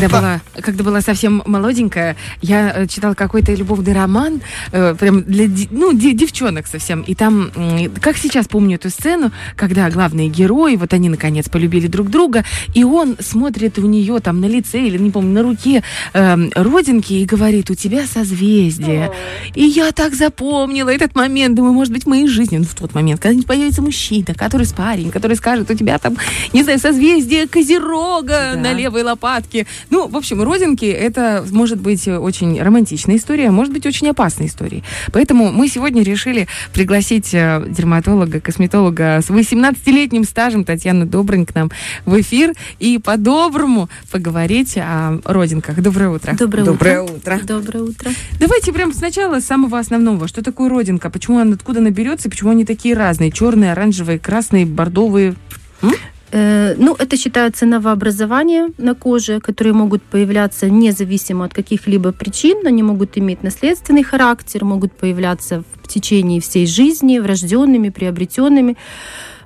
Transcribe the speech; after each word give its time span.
Когда 0.00 0.20
была, 0.20 0.40
когда 0.60 0.84
была 0.84 1.00
совсем 1.00 1.42
молоденькая, 1.46 2.16
я 2.40 2.72
э, 2.74 2.86
читала 2.86 3.14
какой-то 3.14 3.52
любовный 3.54 3.92
роман, 3.92 4.40
э, 4.72 4.94
прям 4.98 5.22
для 5.22 5.48
ну, 5.70 5.92
девчонок 5.92 6.66
совсем. 6.66 7.02
И 7.02 7.14
там, 7.14 7.50
как 8.00 8.16
сейчас 8.16 8.46
помню 8.48 8.76
эту 8.76 8.90
сцену, 8.90 9.32
когда 9.56 9.90
главные 9.90 10.28
герои, 10.28 10.76
вот 10.76 10.92
они 10.92 11.08
наконец 11.08 11.48
полюбили 11.48 11.86
друг 11.86 12.10
друга, 12.10 12.44
и 12.74 12.84
он 12.84 13.16
смотрит 13.20 13.78
у 13.78 13.86
нее 13.86 14.20
там 14.20 14.40
на 14.40 14.46
лице 14.46 14.80
или, 14.80 14.98
не 14.98 15.10
помню, 15.10 15.32
на 15.32 15.42
руке 15.42 15.82
э, 16.12 16.36
родинки 16.54 17.14
и 17.14 17.24
говорит, 17.24 17.70
у 17.70 17.74
тебя 17.74 18.06
созвездие. 18.06 19.10
И 19.54 19.64
я 19.64 19.92
так 19.92 20.14
запомнила 20.14 20.90
этот 20.90 21.14
момент, 21.14 21.54
думаю, 21.54 21.72
может 21.72 21.92
быть, 21.92 22.04
в 22.04 22.08
моей 22.08 22.26
жизни, 22.26 22.58
ну, 22.58 22.64
в 22.64 22.74
тот 22.74 22.94
момент, 22.94 23.20
когда 23.20 23.42
появится 23.46 23.82
мужчина, 23.82 24.34
который 24.34 24.66
с 24.66 24.72
парень, 24.72 25.10
который 25.10 25.36
скажет, 25.36 25.70
у 25.70 25.74
тебя 25.74 25.98
там, 25.98 26.16
не 26.52 26.62
знаю, 26.62 26.78
созвездие 26.78 27.46
Козерога 27.48 28.52
да. 28.54 28.60
на 28.60 28.72
левой 28.72 29.02
лопатке. 29.02 29.66
Ну, 29.90 30.06
в 30.06 30.16
общем, 30.16 30.42
родинки 30.42 30.84
это 30.84 31.44
может 31.50 31.80
быть 31.80 32.06
очень 32.08 32.60
романтичная 32.60 33.16
история, 33.16 33.50
может 33.50 33.72
быть 33.72 33.86
очень 33.86 34.08
опасной 34.08 34.46
историей. 34.46 34.84
Поэтому 35.12 35.50
мы 35.50 35.68
сегодня 35.68 36.02
решили 36.02 36.46
пригласить 36.72 37.32
э, 37.32 37.64
дерматолога, 37.68 38.40
косметолога 38.40 39.20
с 39.22 39.30
18-летним 39.30 40.24
стажем 40.24 40.64
Татьяну 40.64 41.06
Добрынь 41.06 41.46
к 41.46 41.54
нам 41.54 41.70
в 42.04 42.20
эфир 42.20 42.52
и 42.78 42.98
по-доброму 42.98 43.88
поговорить 44.10 44.76
о 44.76 45.20
родинках. 45.24 45.80
Доброе 45.80 46.10
утро. 46.10 46.34
Доброе, 46.34 46.64
Доброе 46.64 47.02
утро. 47.02 47.14
утро. 47.16 47.40
Доброе 47.46 47.82
утро. 47.84 48.10
Давайте 48.38 48.72
прямо 48.72 48.92
сначала 48.92 49.40
с 49.40 49.46
самого 49.46 49.78
основного. 49.78 50.28
Что 50.28 50.42
такое 50.42 50.68
родинка? 50.68 51.10
Почему 51.10 51.38
она 51.38 51.54
откуда 51.54 51.80
наберется? 51.80 52.28
Почему 52.28 52.50
они 52.50 52.64
такие 52.64 52.94
разные? 52.94 53.30
Черные, 53.30 53.72
оранжевые, 53.72 54.18
красные, 54.18 54.66
бордовые? 54.66 55.34
М? 55.82 55.92
Э, 56.30 56.74
ну, 56.76 56.94
это 56.98 57.16
считается 57.16 57.66
новообразования 57.66 58.70
на 58.78 58.94
коже, 58.94 59.40
которые 59.40 59.72
могут 59.72 60.02
появляться 60.02 60.68
независимо 60.68 61.44
от 61.44 61.54
каких-либо 61.54 62.12
причин. 62.12 62.66
Они 62.66 62.82
могут 62.82 63.16
иметь 63.18 63.42
наследственный 63.42 64.02
характер, 64.02 64.64
могут 64.64 64.92
появляться 64.92 65.62
в 65.82 65.88
течение 65.88 66.40
всей 66.40 66.66
жизни, 66.66 67.18
врожденными, 67.18 67.88
приобретенными 67.88 68.76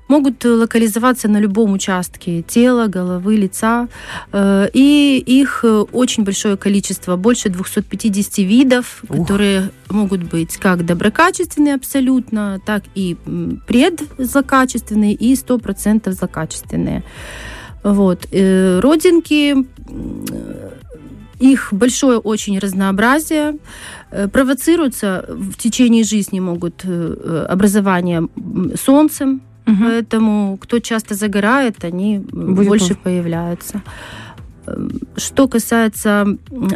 могут 0.08 0.45
локализоваться 0.45 1.28
на 1.28 1.39
любом 1.41 1.72
участке 1.72 2.42
тела, 2.42 2.86
головы, 2.86 3.36
лица. 3.36 3.89
Э, 4.33 4.69
и 4.72 5.22
их 5.25 5.64
очень 5.92 6.25
большое 6.25 6.56
количество, 6.56 7.17
больше 7.17 7.48
250 7.48 8.39
видов, 8.39 9.03
Ух. 9.09 9.17
которые 9.17 9.70
могут 9.91 10.22
быть 10.25 10.56
как 10.56 10.84
доброкачественные 10.84 11.75
абсолютно, 11.75 12.61
так 12.67 12.83
и 12.94 13.17
предзлокачественные 13.67 15.14
и 15.14 15.34
100% 15.34 16.11
злокачественные. 16.12 17.03
Вот. 17.83 18.27
Э, 18.33 18.81
родинки 18.81 19.56
их 21.41 21.72
большое 21.72 22.19
очень 22.19 22.59
разнообразие, 22.59 23.56
э, 24.11 24.28
провоцируются 24.28 25.25
в 25.28 25.56
течение 25.56 26.05
жизни 26.05 26.39
могут 26.41 26.84
образование 26.84 28.28
солнцем, 28.77 29.41
Угу. 29.67 29.77
Поэтому 29.81 30.59
кто 30.61 30.79
часто 30.79 31.15
загорает, 31.15 31.85
они 31.85 32.19
Будет 32.19 32.69
больше 32.69 32.95
пов... 32.95 32.99
появляются. 33.05 33.83
Эм, 34.67 35.01
что 35.17 35.49
касается 35.49 36.27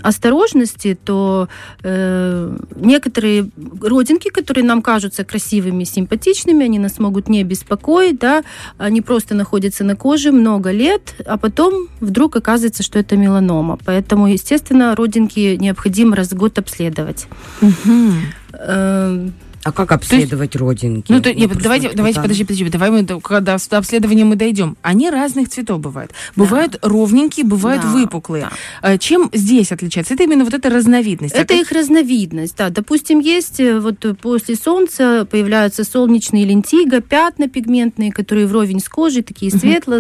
осторожности, 0.03 0.99
то 1.05 1.49
э, 1.83 2.57
некоторые 2.77 3.51
родинки, 3.81 4.29
которые 4.29 4.65
нам 4.65 4.83
кажутся 4.83 5.25
красивыми, 5.25 5.85
симпатичными, 5.85 6.65
они 6.65 6.79
нас 6.79 6.99
могут 6.99 7.29
не 7.29 7.45
беспокоить, 7.45 8.19
да, 8.19 8.43
они 8.79 9.03
просто 9.03 9.35
находятся 9.35 9.85
на 9.85 9.95
коже 9.95 10.33
много 10.33 10.73
лет, 10.73 11.15
а 11.27 11.37
потом 11.37 11.89
вдруг 12.01 12.37
оказывается, 12.37 12.83
что 12.83 12.99
это 12.99 13.17
меланома. 13.17 13.79
Поэтому, 13.85 14.27
естественно, 14.27 14.97
родинки 14.97 15.57
необходимо 15.57 16.17
раз 16.17 16.33
в 16.33 16.37
год 16.37 16.59
обследовать. 16.59 17.29
Угу. 17.63 18.13
Э, 18.53 19.29
а 19.67 19.73
как 19.73 19.91
обследовать 19.91 20.55
есть, 20.55 20.63
родинки? 20.63 21.11
Ну, 21.11 21.21
то, 21.21 21.35
нет, 21.35 21.51
давайте, 21.61 21.91
давайте, 21.93 22.21
подожди, 22.21 22.45
подожди, 22.45 22.69
давай 22.69 22.91
мы, 22.93 23.05
когда 23.21 23.59
до 23.59 23.79
обследования 23.79 24.25
мы 24.25 24.37
дойдем. 24.37 24.77
Они 24.81 25.11
разных 25.11 25.49
цветов 25.49 25.81
бывают. 25.81 26.13
Да. 26.37 26.45
Бывают 26.45 26.79
ровненькие, 26.83 27.45
бывают 27.45 27.83
да, 27.83 27.89
выпуклые. 27.89 28.45
Да. 28.45 28.91
А 28.91 28.97
чем 28.97 29.29
здесь 29.33 29.73
отличается? 29.73 30.15
Это 30.15 30.23
именно 30.23 30.45
вот 30.45 30.55
эта 30.55 30.71
разновидность. 30.71 31.35
Это 31.35 31.55
а 31.55 31.57
их 31.57 31.73
разновидность, 31.73 32.57
да. 32.57 32.71
Допустим, 32.71 33.19
есть 33.19 33.59
э, 33.59 33.81
вот 33.81 34.05
после 34.23 34.55
солнца 34.55 35.27
появляются 35.29 35.83
солнечные 35.83 36.45
лентиго, 36.45 37.01
пятна 37.01 37.49
пигментные, 37.49 38.13
которые 38.13 38.47
вровень 38.47 38.79
с 38.79 38.89
кожей, 38.89 39.25
такие 39.25 39.51
угу. 39.51 39.59
светло, 39.59 39.97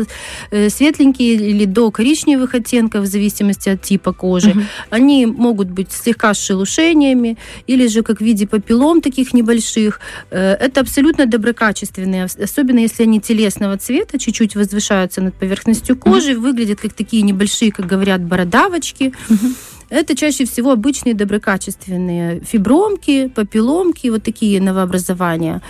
э, 0.53 0.71
светленькие 0.71 1.35
или 1.35 1.65
до 1.65 1.91
коричневых 1.91 2.55
оттенков, 2.55 3.03
в 3.03 3.07
зависимости 3.07 3.69
от 3.69 3.83
типа 3.83 4.13
кожи. 4.13 4.51
Угу. 4.51 4.61
Они 4.91 5.27
могут 5.27 5.71
быть 5.71 5.91
слегка 5.91 6.35
с 6.35 6.41
шелушениями, 6.41 7.37
или 7.67 7.89
же 7.89 8.05
как 8.05 8.19
в 8.19 8.25
виде 8.25 8.47
папиллом 8.47 9.01
таких 9.01 9.35
небольших 9.35 9.56
больших. 9.57 10.01
Э, 10.31 10.53
это 10.53 10.81
абсолютно 10.81 11.27
доброкачественные, 11.27 12.25
особенно 12.25 12.81
если 12.81 13.05
они 13.05 13.21
телесного 13.21 13.77
цвета, 13.77 14.19
чуть-чуть 14.19 14.57
возвышаются 14.57 15.21
над 15.21 15.35
поверхностью 15.35 15.97
кожи, 15.97 16.33
mm-hmm. 16.33 16.41
выглядят 16.41 16.81
как 16.81 16.93
такие 16.93 17.23
небольшие, 17.23 17.73
как 17.73 17.87
говорят, 17.87 18.21
бородавочки. 18.21 19.13
Mm-hmm. 19.29 19.55
Это 19.89 20.17
чаще 20.17 20.45
всего 20.45 20.73
обычные 20.73 21.15
доброкачественные 21.15 22.41
фибромки, 22.41 23.29
папилломки, 23.29 24.09
вот 24.09 24.23
такие 24.23 24.61
новообразования. 24.61 25.63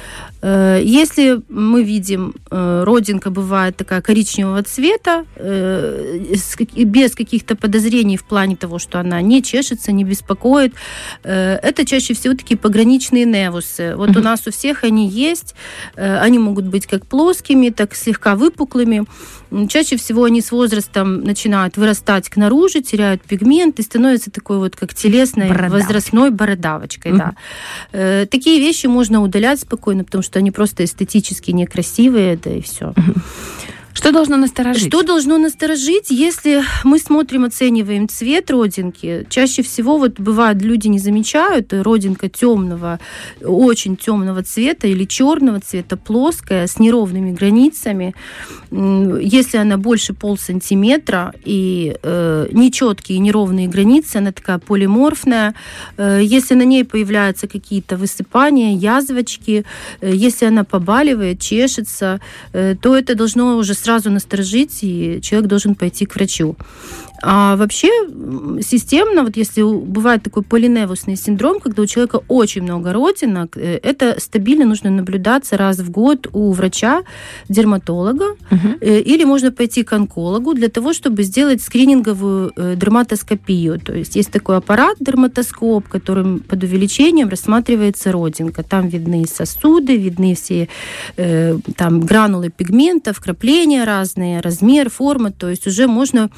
Э, 0.42 0.80
если 0.82 1.40
мы 1.48 1.82
видим, 1.82 2.34
э, 2.50 2.84
родинка 2.84 3.30
бывает 3.30 3.76
такая 3.76 4.00
коричневого 4.00 4.62
цвета, 4.62 5.24
э, 5.36 6.18
без 6.76 7.14
каких-то 7.14 7.56
подозрений 7.56 8.16
в 8.16 8.24
плане 8.24 8.56
того, 8.56 8.78
что 8.78 9.00
она 9.00 9.20
не 9.20 9.42
чешется, 9.42 9.92
не 9.92 10.04
беспокоит, 10.04 10.74
это 11.22 11.84
чаще 11.84 12.14
всего 12.14 12.34
такие 12.34 12.56
пограничные 12.56 13.24
невусы. 13.24 13.96
Вот 13.96 14.10
mm-hmm. 14.10 14.18
у 14.18 14.22
нас 14.22 14.46
у 14.46 14.50
всех 14.50 14.84
они 14.84 15.08
есть, 15.08 15.54
они 15.96 16.38
могут 16.38 16.66
быть 16.66 16.86
как 16.86 17.06
плоскими, 17.06 17.70
так 17.70 17.94
слегка 17.94 18.34
выпуклыми. 18.36 19.04
Чаще 19.68 19.96
всего 19.96 20.24
они 20.24 20.40
с 20.40 20.50
возрастом 20.50 21.20
начинают 21.20 21.76
вырастать 21.76 22.28
к 22.28 22.36
наружу, 22.36 22.82
теряют 22.82 23.22
пигмент 23.22 23.78
и 23.78 23.82
становятся 23.82 24.30
такой 24.30 24.58
вот 24.58 24.76
как 24.76 24.94
телесной 24.94 25.48
Бородавочка. 25.48 25.86
возрастной 25.86 26.30
бородавочкой. 26.30 27.12
Mm-hmm. 27.12 27.34
Да. 27.92 28.26
Такие 28.26 28.58
вещи 28.60 28.86
можно 28.86 29.22
удалять 29.22 29.60
спокойно, 29.60 30.04
потому 30.04 30.22
что 30.22 30.38
они 30.38 30.50
просто 30.50 30.84
эстетически 30.84 31.52
некрасивые, 31.52 32.36
да 32.36 32.50
и 32.50 32.60
все. 32.60 32.92
Что 33.96 34.12
должно 34.12 34.36
насторожить? 34.36 34.88
Что 34.88 35.02
должно 35.02 35.38
насторожить, 35.38 36.10
если 36.10 36.62
мы 36.84 36.98
смотрим, 36.98 37.44
оцениваем 37.44 38.10
цвет 38.10 38.50
родинки? 38.50 39.26
Чаще 39.30 39.62
всего 39.62 39.96
вот 39.96 40.20
бывает, 40.20 40.60
люди 40.60 40.86
не 40.88 40.98
замечают, 40.98 41.72
родинка 41.72 42.28
темного, 42.28 43.00
очень 43.42 43.96
темного 43.96 44.42
цвета 44.42 44.86
или 44.86 45.04
черного 45.06 45.60
цвета, 45.60 45.96
плоская, 45.96 46.66
с 46.66 46.78
неровными 46.78 47.32
границами. 47.32 48.14
Если 48.70 49.56
она 49.56 49.78
больше 49.78 50.12
полсантиметра 50.12 51.32
и 51.46 51.96
э, 52.02 52.48
нечеткие, 52.52 53.18
неровные 53.18 53.66
границы, 53.66 54.16
она 54.16 54.32
такая 54.32 54.58
полиморфная. 54.58 55.54
Э, 55.96 56.20
если 56.22 56.54
на 56.54 56.64
ней 56.64 56.84
появляются 56.84 57.48
какие-то 57.48 57.96
высыпания, 57.96 58.76
язвочки, 58.76 59.64
э, 60.02 60.12
если 60.14 60.44
она 60.44 60.64
побаливает, 60.64 61.40
чешется, 61.40 62.20
э, 62.52 62.74
то 62.78 62.94
это 62.94 63.14
должно 63.14 63.56
уже 63.56 63.72
сразу 63.86 64.10
насторожить, 64.10 64.82
и 64.82 65.20
человек 65.22 65.48
должен 65.48 65.76
пойти 65.76 66.06
к 66.06 66.16
врачу. 66.16 66.56
А 67.22 67.56
вообще 67.56 67.88
системно, 68.62 69.22
вот 69.22 69.36
если 69.36 69.62
бывает 69.62 70.22
такой 70.22 70.42
полиневусный 70.42 71.16
синдром, 71.16 71.60
когда 71.60 71.82
у 71.82 71.86
человека 71.86 72.20
очень 72.28 72.62
много 72.62 72.92
родинок, 72.92 73.56
э, 73.56 73.80
это 73.82 74.20
стабильно 74.20 74.64
нужно 74.64 74.90
наблюдаться 74.90 75.56
раз 75.56 75.78
в 75.78 75.90
год 75.90 76.28
у 76.32 76.52
врача, 76.52 77.02
дерматолога, 77.48 78.36
угу. 78.50 78.68
или 78.80 79.24
можно 79.24 79.50
пойти 79.50 79.82
к 79.82 79.92
онкологу 79.92 80.54
для 80.54 80.68
того, 80.68 80.92
чтобы 80.92 81.22
сделать 81.22 81.62
скрининговую 81.62 82.52
э, 82.56 82.74
дерматоскопию. 82.76 83.80
То 83.80 83.94
есть 83.94 84.16
есть 84.16 84.30
такой 84.30 84.56
аппарат 84.56 84.96
дерматоскоп, 85.00 85.88
которым 85.88 86.40
под 86.40 86.62
увеличением 86.62 87.28
рассматривается 87.28 88.12
родинка. 88.12 88.62
Там 88.62 88.88
видны 88.88 89.26
сосуды, 89.26 89.96
видны 89.96 90.34
все 90.34 90.68
там 91.76 92.00
гранулы 92.00 92.50
пигментов, 92.50 93.16
вкрапления 93.16 93.84
разные, 93.84 94.40
размер, 94.40 94.90
форма. 94.90 95.30
То 95.30 95.48
есть 95.48 95.66
уже 95.66 95.86
можно 95.86 96.30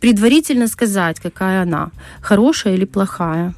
предварительно 0.00 0.66
сказать, 0.66 1.20
какая 1.20 1.62
она, 1.62 1.90
хорошая 2.20 2.74
или 2.74 2.84
плохая. 2.84 3.54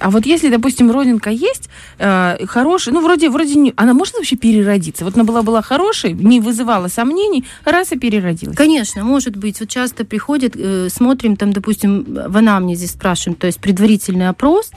А 0.00 0.10
вот 0.10 0.26
если, 0.26 0.48
допустим, 0.48 0.90
родинка 0.90 1.30
есть, 1.30 1.68
э, 1.98 2.46
хорошая, 2.46 2.94
ну, 2.94 3.02
вроде, 3.02 3.30
вроде 3.30 3.54
не, 3.54 3.72
она 3.76 3.94
может 3.94 4.14
вообще 4.14 4.36
переродиться? 4.36 5.04
Вот 5.04 5.14
она 5.14 5.24
была, 5.24 5.42
была 5.42 5.62
хорошей, 5.62 6.12
не 6.12 6.40
вызывала 6.40 6.88
сомнений, 6.88 7.44
раз 7.64 7.92
и 7.92 7.98
переродилась. 7.98 8.56
Конечно, 8.56 9.04
может 9.04 9.36
быть. 9.36 9.60
Вот 9.60 9.68
часто 9.68 10.04
приходят, 10.04 10.54
э, 10.56 10.88
смотрим 10.90 11.36
там, 11.36 11.52
допустим, 11.52 12.04
в 12.04 12.36
анамнезе 12.36 12.86
спрашиваем, 12.86 13.36
то 13.36 13.46
есть 13.46 13.60
предварительный 13.60 14.28
опрос, 14.28 14.70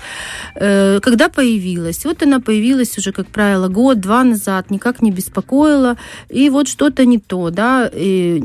э, 0.56 1.00
когда 1.02 1.30
появилась. 1.30 2.06
Вот 2.06 2.24
она 2.24 2.40
появилась 2.40 2.98
уже, 2.98 3.12
как 3.12 3.28
правило, 3.28 3.68
год-два 3.68 4.24
назад, 4.24 4.72
никак 4.72 5.02
не 5.02 5.12
беспокоила, 5.12 5.98
и 6.30 6.50
вот 6.50 6.68
что-то 6.68 7.06
не 7.06 7.20
то, 7.20 7.50
да, 7.50 7.90
и 7.94 8.42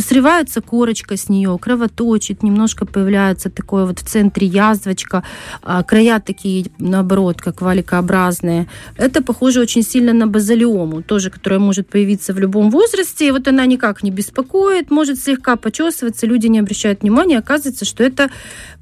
срывается 0.00 0.60
корочка 0.60 1.16
с 1.16 1.28
нее, 1.28 1.56
кровоточит, 1.60 2.42
немножко 2.42 2.86
появляется 2.86 3.50
такое 3.50 3.84
вот 3.84 3.98
в 3.98 4.06
центре 4.06 4.46
язвочка, 4.46 5.22
а 5.70 5.82
края 5.82 6.18
такие, 6.18 6.64
наоборот, 6.78 7.42
как 7.42 7.60
валикообразные. 7.60 8.66
Это 8.96 9.22
похоже 9.22 9.60
очень 9.60 9.82
сильно 9.82 10.14
на 10.14 10.26
базалиому, 10.26 11.02
тоже, 11.02 11.28
которая 11.28 11.60
может 11.60 11.88
появиться 11.88 12.32
в 12.32 12.38
любом 12.38 12.70
возрасте, 12.70 13.28
и 13.28 13.30
вот 13.30 13.46
она 13.48 13.66
никак 13.66 14.02
не 14.02 14.10
беспокоит, 14.10 14.90
может 14.90 15.20
слегка 15.20 15.56
почесываться, 15.56 16.26
люди 16.26 16.46
не 16.46 16.60
обращают 16.60 17.02
внимания, 17.02 17.38
оказывается, 17.38 17.84
что 17.84 18.02
это 18.02 18.30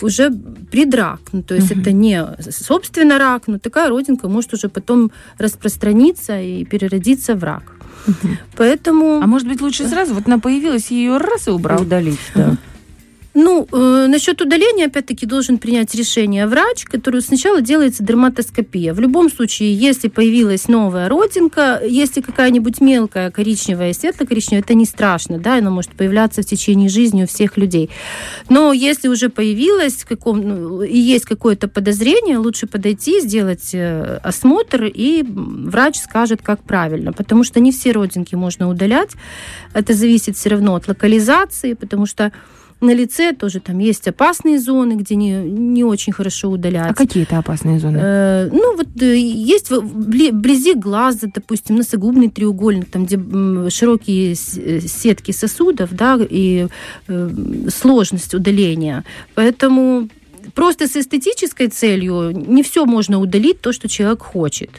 уже 0.00 0.30
предрак, 0.70 1.20
ну, 1.32 1.42
то 1.42 1.56
есть 1.56 1.70
Мгм. 1.72 1.80
это 1.80 1.92
не 1.92 2.24
собственно 2.50 3.18
рак, 3.18 3.48
но 3.48 3.58
такая 3.58 3.88
родинка 3.88 4.28
может 4.28 4.54
уже 4.54 4.68
потом 4.68 5.10
распространиться 5.38 6.40
и 6.40 6.64
переродиться 6.64 7.34
в 7.34 7.42
рак. 7.42 7.72
Поэтому... 8.56 9.20
А 9.20 9.26
может 9.26 9.48
быть, 9.48 9.60
лучше 9.60 9.88
сразу, 9.88 10.14
вот 10.14 10.28
она 10.28 10.38
появилась, 10.38 10.92
ее 10.92 11.16
раз 11.16 11.48
и 11.48 11.50
убрал. 11.50 11.82
Удалить, 11.82 12.20
да. 12.36 12.56
Ну, 13.38 13.68
э, 13.70 14.06
насчет 14.08 14.40
удаления, 14.40 14.86
опять-таки, 14.86 15.26
должен 15.26 15.58
принять 15.58 15.94
решение 15.94 16.46
врач, 16.46 16.84
который 16.84 17.20
сначала 17.20 17.60
делается 17.60 18.02
дерматоскопия. 18.02 18.94
В 18.94 19.00
любом 19.00 19.30
случае, 19.30 19.74
если 19.74 20.08
появилась 20.08 20.68
новая 20.68 21.06
родинка, 21.10 21.82
если 21.86 22.22
какая-нибудь 22.22 22.80
мелкая 22.80 23.30
коричневая, 23.30 23.92
светло-коричневая, 23.92 24.62
это 24.62 24.72
не 24.72 24.86
страшно, 24.86 25.38
да, 25.38 25.58
она 25.58 25.68
может 25.68 25.90
появляться 25.90 26.40
в 26.40 26.46
течение 26.46 26.88
жизни 26.88 27.24
у 27.24 27.26
всех 27.26 27.58
людей. 27.58 27.90
Но 28.48 28.72
если 28.72 29.08
уже 29.08 29.28
появилась 29.28 30.04
каком, 30.04 30.40
ну, 30.40 30.82
и 30.82 30.96
есть 30.96 31.26
какое-то 31.26 31.68
подозрение, 31.68 32.38
лучше 32.38 32.66
подойти, 32.66 33.20
сделать 33.20 33.74
э, 33.74 34.18
осмотр, 34.22 34.84
и 34.84 35.22
врач 35.26 35.96
скажет, 35.96 36.40
как 36.40 36.62
правильно. 36.62 37.12
Потому 37.12 37.44
что 37.44 37.60
не 37.60 37.70
все 37.70 37.92
родинки 37.92 38.34
можно 38.34 38.70
удалять. 38.70 39.10
Это 39.74 39.92
зависит 39.92 40.38
все 40.38 40.48
равно 40.48 40.74
от 40.74 40.88
локализации, 40.88 41.74
потому 41.74 42.06
что 42.06 42.32
на 42.80 42.94
лице 42.94 43.32
тоже 43.32 43.60
там 43.60 43.78
есть 43.78 44.06
опасные 44.06 44.58
зоны, 44.58 44.94
где 44.94 45.14
не, 45.14 45.32
не 45.32 45.84
очень 45.84 46.12
хорошо 46.12 46.50
удалять. 46.50 46.90
А 46.90 46.94
какие 46.94 47.22
это 47.22 47.38
опасные 47.38 47.78
зоны? 47.80 47.98
Э, 48.00 48.50
ну, 48.52 48.76
вот 48.76 48.88
э, 49.00 49.16
есть 49.16 49.70
вблизи 49.70 50.74
глаза, 50.74 51.28
допустим, 51.34 51.76
носогубный 51.76 52.28
треугольник, 52.28 52.90
там, 52.90 53.06
где 53.06 53.18
широкие 53.70 54.32
э, 54.32 54.80
сетки 54.80 55.32
сосудов, 55.32 55.90
да, 55.92 56.18
и 56.20 56.66
э, 57.08 57.30
сложность 57.70 58.34
удаления. 58.34 59.04
Поэтому 59.34 60.08
просто 60.54 60.86
с 60.86 60.96
эстетической 60.96 61.68
целью 61.68 62.30
не 62.30 62.62
все 62.62 62.84
можно 62.84 63.18
удалить, 63.18 63.60
то, 63.60 63.72
что 63.72 63.88
человек 63.88 64.22
хочет. 64.22 64.70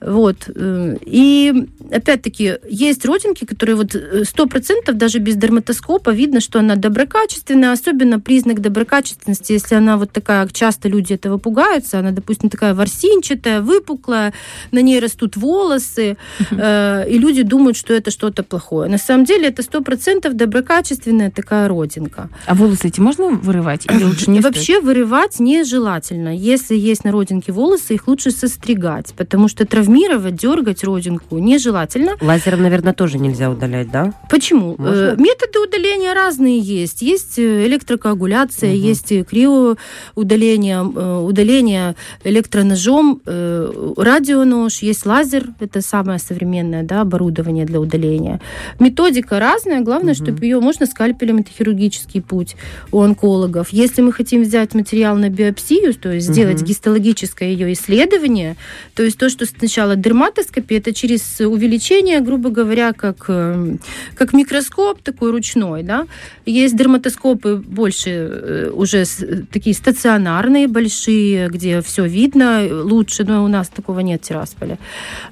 Вот. 0.00 0.50
э, 0.54 0.96
И 1.06 1.68
опять-таки 1.90 2.58
есть 2.68 3.04
родинки, 3.06 3.44
которые 3.46 3.76
вот 3.76 3.94
э, 3.94 4.24
сто 4.24 4.46
процентов 4.46 4.96
даже 4.96 5.18
без 5.18 5.36
дерматоскопа 5.36 6.10
видно, 6.10 6.40
что 6.40 6.58
она 6.58 6.76
доброкачественная, 6.76 7.72
особенно 7.72 8.20
признак 8.20 8.60
доброкачественности, 8.60 9.52
если 9.52 9.74
она 9.74 9.96
вот 9.96 10.12
такая, 10.12 10.46
часто 10.48 10.88
люди 10.88 11.14
этого 11.14 11.38
пугаются, 11.38 11.98
она, 11.98 12.10
допустим, 12.10 12.50
такая 12.50 12.74
ворсинчатая, 12.74 13.62
выпуклая, 13.62 14.34
на 14.70 14.82
ней 14.82 15.00
растут 15.00 15.36
волосы, 15.36 16.18
э, 16.50 17.08
и 17.08 17.18
люди 17.18 17.42
думают, 17.42 17.76
что 17.76 17.94
это 17.94 18.10
что-то 18.10 18.42
плохое. 18.42 18.90
На 18.90 18.98
самом 18.98 19.24
деле 19.24 19.48
это 19.48 19.62
сто 19.62 19.80
процентов 19.80 20.34
доброкачественная 20.34 21.30
такая 21.30 21.68
родинка. 21.68 22.28
А 22.44 22.54
волосы 22.54 22.88
эти 22.88 23.00
можно 23.00 23.30
вырывать 23.30 23.86
или 23.86 24.04
лучше 24.04 24.30
не 24.30 24.40
стоит? 24.40 24.56
Вообще 24.56 24.80
вырывать 24.80 25.40
нежелательно. 25.40 26.36
Если 26.36 26.76
есть 26.76 27.04
на 27.04 27.12
родинке 27.12 27.52
волосы, 27.52 27.94
их 27.94 28.08
лучше 28.08 28.30
состригать, 28.30 29.14
потому 29.16 29.48
что 29.48 29.64
травмировать, 29.90 30.34
дергать 30.34 30.84
родинку 30.84 31.38
нежелательно. 31.38 32.16
Лазером, 32.20 32.62
наверное, 32.62 32.92
тоже 32.92 33.18
нельзя 33.18 33.50
удалять, 33.50 33.90
да? 33.90 34.12
Почему? 34.28 34.74
Можно? 34.78 34.94
Э, 34.94 35.16
Методы 35.16 35.60
удаления 35.60 36.12
разные 36.14 36.58
есть. 36.58 37.02
Есть 37.02 37.38
э, 37.38 37.66
электрокоагуляция, 37.66 38.70
Мгм. 38.74 38.80
есть 38.82 39.12
э, 39.12 39.22
криоудаление, 39.24 40.82
удаление 40.82 41.94
электроножом, 42.24 43.20
радионож, 43.96 44.78
есть 44.82 45.06
лазер, 45.06 45.48
это 45.60 45.80
самое 45.80 46.18
современное 46.18 46.82
да, 46.82 47.02
оборудование 47.02 47.64
для 47.64 47.80
удаления. 47.80 48.40
Методика 48.80 49.38
разная, 49.38 49.80
главное, 49.80 50.14
Мгм. 50.14 50.24
чтобы 50.24 50.44
ее 50.44 50.60
можно 50.60 50.86
скальпелем, 50.86 51.38
это 51.38 51.50
хирургический 51.56 52.22
путь 52.22 52.56
у 52.92 53.00
онкологов. 53.00 53.68
Если 53.70 54.02
мы 54.02 54.12
хотим 54.12 54.42
взять 54.42 54.74
материал 54.74 55.16
на 55.16 55.28
биопсию, 55.30 55.94
то 55.94 56.10
есть 56.12 56.26
сделать 56.28 56.56
Мгм. 56.58 56.66
гистологическое 56.66 57.48
ее 57.50 57.72
исследование, 57.72 58.56
то 58.94 59.02
есть 59.02 59.18
то, 59.18 59.28
что 59.28 59.46
сначала 59.46 59.75
дерматоскопия, 59.96 60.78
это 60.78 60.92
через 60.92 61.40
увеличение, 61.40 62.20
грубо 62.20 62.50
говоря, 62.50 62.92
как, 62.92 63.24
э, 63.28 63.76
как 64.14 64.32
микроскоп 64.32 65.02
такой 65.02 65.30
ручной, 65.30 65.82
да. 65.82 66.06
Есть 66.46 66.76
дерматоскопы 66.76 67.56
больше 67.56 68.10
э, 68.10 68.70
уже 68.72 69.04
такие 69.52 69.74
стационарные, 69.74 70.68
большие, 70.68 71.48
где 71.48 71.80
все 71.80 72.06
видно 72.06 72.66
лучше, 72.70 73.24
но 73.24 73.44
у 73.44 73.48
нас 73.48 73.68
такого 73.68 74.00
нет 74.00 74.22
в 74.22 74.28
Тирасполе. 74.28 74.78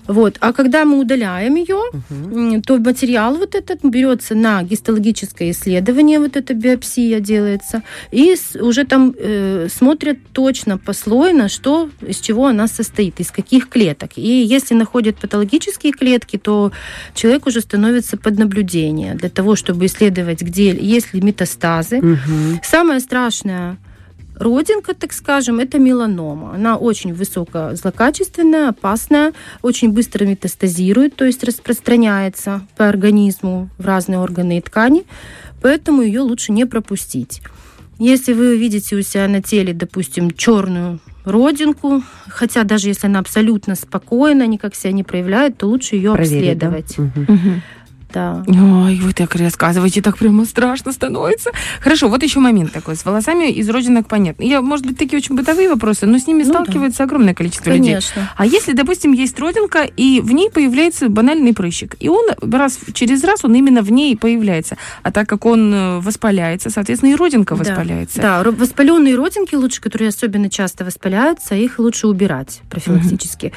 Вот. 0.06 0.37
А 0.41 0.52
когда 0.52 0.85
мы 0.85 0.99
удаляем 0.99 1.55
ее. 1.56 1.79
М, 2.11 2.62
то 2.62 2.79
материал 2.79 3.37
вот 3.37 3.55
этот 3.55 3.85
берется 3.85 4.35
на 4.35 4.62
гистологическое 4.62 5.50
исследование, 5.50 6.19
вот 6.19 6.37
эта 6.37 6.55
биопсия 6.55 7.20
делается, 7.20 7.82
и 8.12 8.37
уже 8.61 8.85
там 8.85 9.14
э, 9.19 9.69
смотрят 9.70 10.19
точно 10.32 10.79
послойно, 10.79 11.49
что, 11.49 11.90
из 12.06 12.20
чего 12.20 12.47
она 12.47 12.69
состоит, 12.69 13.20
из 13.20 13.31
каких 13.31 13.69
клеток. 13.69 14.11
И 14.17 14.33
если 14.42 14.75
находят 14.75 15.16
патологические 15.16 15.92
клетки, 15.92 16.36
то 16.38 16.72
человек 17.14 17.46
уже 17.46 17.60
становится 17.60 18.16
под 18.16 18.38
наблюдение 18.38 19.14
для 19.14 19.28
того, 19.28 19.56
чтобы 19.56 19.86
исследовать, 19.86 20.42
где 20.42 20.75
есть 20.75 21.14
ли 21.14 21.20
метастазы. 21.20 22.00
Мгм. 22.00 22.60
Самое 22.62 23.00
страшное 23.00 23.78
родинка, 24.36 24.94
так 24.94 25.12
скажем, 25.12 25.60
это 25.60 25.78
меланома. 25.78 26.54
Она 26.54 26.76
очень 26.76 27.14
высокозлокачественная, 27.14 28.70
опасная, 28.70 29.32
очень 29.62 29.92
быстро 29.92 30.25
метастазирует, 30.25 31.16
то 31.16 31.25
есть 31.25 31.44
распространяется 31.44 32.66
по 32.76 32.88
организму 32.88 33.70
в 33.78 33.87
разные 33.87 34.19
органы 34.19 34.58
и 34.58 34.60
ткани, 34.60 35.04
поэтому 35.62 36.02
ее 36.02 36.20
лучше 36.20 36.52
не 36.52 36.64
пропустить. 36.66 37.42
Если 37.98 38.32
вы 38.32 38.56
видите 38.56 38.96
у 38.96 39.02
себя 39.02 39.28
на 39.28 39.40
теле, 39.40 39.72
допустим, 39.72 40.32
черную 40.32 41.00
родинку, 41.25 42.03
хотя 42.29 42.65
даже 42.65 42.88
если 42.88 43.06
она 43.06 43.19
абсолютно 43.19 43.75
спокойна, 43.75 44.47
никак 44.47 44.75
себя 44.75 44.93
не 44.93 45.03
проявляет, 45.05 45.59
то 45.59 45.67
лучше 45.67 45.97
ее 45.97 46.12
Проверить, 46.12 46.59
да? 46.59 46.69
обследовать. 46.69 46.99
Мгм. 47.29 47.62
Да. 48.14 48.44
Ой, 48.47 48.97
вы 49.00 49.12
так 49.12 49.35
рассказываете, 49.35 50.00
так 50.00 50.16
прямо 50.18 50.44
страшно 50.44 50.92
становится. 50.92 51.50
Хорошо, 51.80 52.09
вот 52.09 52.23
еще 52.23 52.38
момент 52.40 52.73
такой. 52.73 52.94
С 52.97 53.04
волосами 53.04 53.50
из 53.50 53.68
родинок 53.68 54.06
понятно. 54.06 54.44
Я, 54.44 54.61
может 54.62 54.87
быть, 54.87 54.97
такие 54.97 55.18
очень 55.18 55.35
бытовые 55.35 55.68
вопросы, 55.68 56.06
но 56.06 56.18
с 56.18 56.26
ними 56.26 56.44
Ну 56.44 56.52
да. 56.52 56.62
сталкивается 56.62 57.02
огромное 57.02 57.35
количество 57.35 57.71
людей. 57.71 57.92
Конечно. 57.94 58.30
А 58.37 58.47
если, 58.47 58.73
допустим, 58.73 59.12
есть 59.12 59.38
родинка, 59.40 59.83
и 59.83 60.21
в 60.21 60.33
ней 60.33 60.49
появляется 60.50 61.09
банальный 61.09 61.52
прыщик, 61.52 61.97
и 61.99 62.09
он 62.09 62.25
раз 62.40 62.78
через 62.92 63.25
раз, 63.25 63.44
он 63.44 63.54
именно 63.56 63.83
в 63.83 63.90
ней 63.90 64.16
появляется. 64.16 64.76
А 65.02 65.11
так 65.11 65.28
как 65.28 65.44
он 65.44 65.75
э, 65.75 65.99
воспаляется, 65.99 66.71
соответственно, 66.71 67.11
и 67.11 67.14
родинка 67.16 67.56
Да. 67.56 67.64
воспаляется. 67.64 68.21
Да, 68.23 68.42
ро- 68.42 68.54
воспаленные 68.56 69.16
родинки 69.16 69.56
лучше, 69.56 69.80
которые 69.80 70.09
особенно 70.09 70.49
часто 70.49 70.85
воспаляются, 70.85 71.56
их 71.56 71.80
лучше 71.80 72.06
убирать 72.06 72.61
профилактически. 72.71 73.52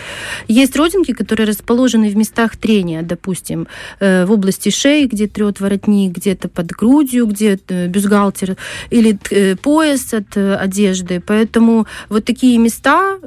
Есть 0.48 0.76
родинки, 0.76 1.14
которые 1.14 1.48
расположены 1.48 2.10
в 2.10 2.18
местах 2.18 2.58
трения, 2.58 3.04
допустим, 3.04 3.68
э, 4.00 4.26
в 4.26 4.32
области 4.32 4.47
шеи, 4.52 5.06
где 5.06 5.28
трет 5.28 5.60
воротник, 5.60 6.14
где-то 6.14 6.48
под 6.50 6.68
грудью, 6.72 7.26
где 7.28 7.60
э, 7.68 7.88
бюстгальтер, 7.88 8.56
или 8.90 9.18
э, 9.32 9.56
пояс 9.56 10.14
от 10.14 10.36
э, 10.38 10.56
одежды. 10.56 11.22
Поэтому 11.26 11.86
вот 12.10 12.26
такие 12.26 12.58
места, 12.58 13.18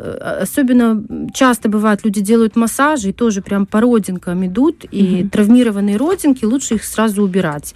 особенно 0.42 1.02
часто 1.34 1.68
бывает, 1.68 2.00
люди 2.04 2.20
делают 2.20 2.56
массажи 2.56 3.10
и 3.10 3.12
тоже 3.12 3.42
прям 3.42 3.66
по 3.66 3.80
родинкам 3.80 4.46
идут, 4.46 4.84
и 4.90 5.02
Мгм. 5.02 5.30
травмированные 5.30 5.96
родинки 5.96 6.44
лучше 6.44 6.74
их 6.74 6.84
сразу 6.84 7.22
убирать. 7.22 7.74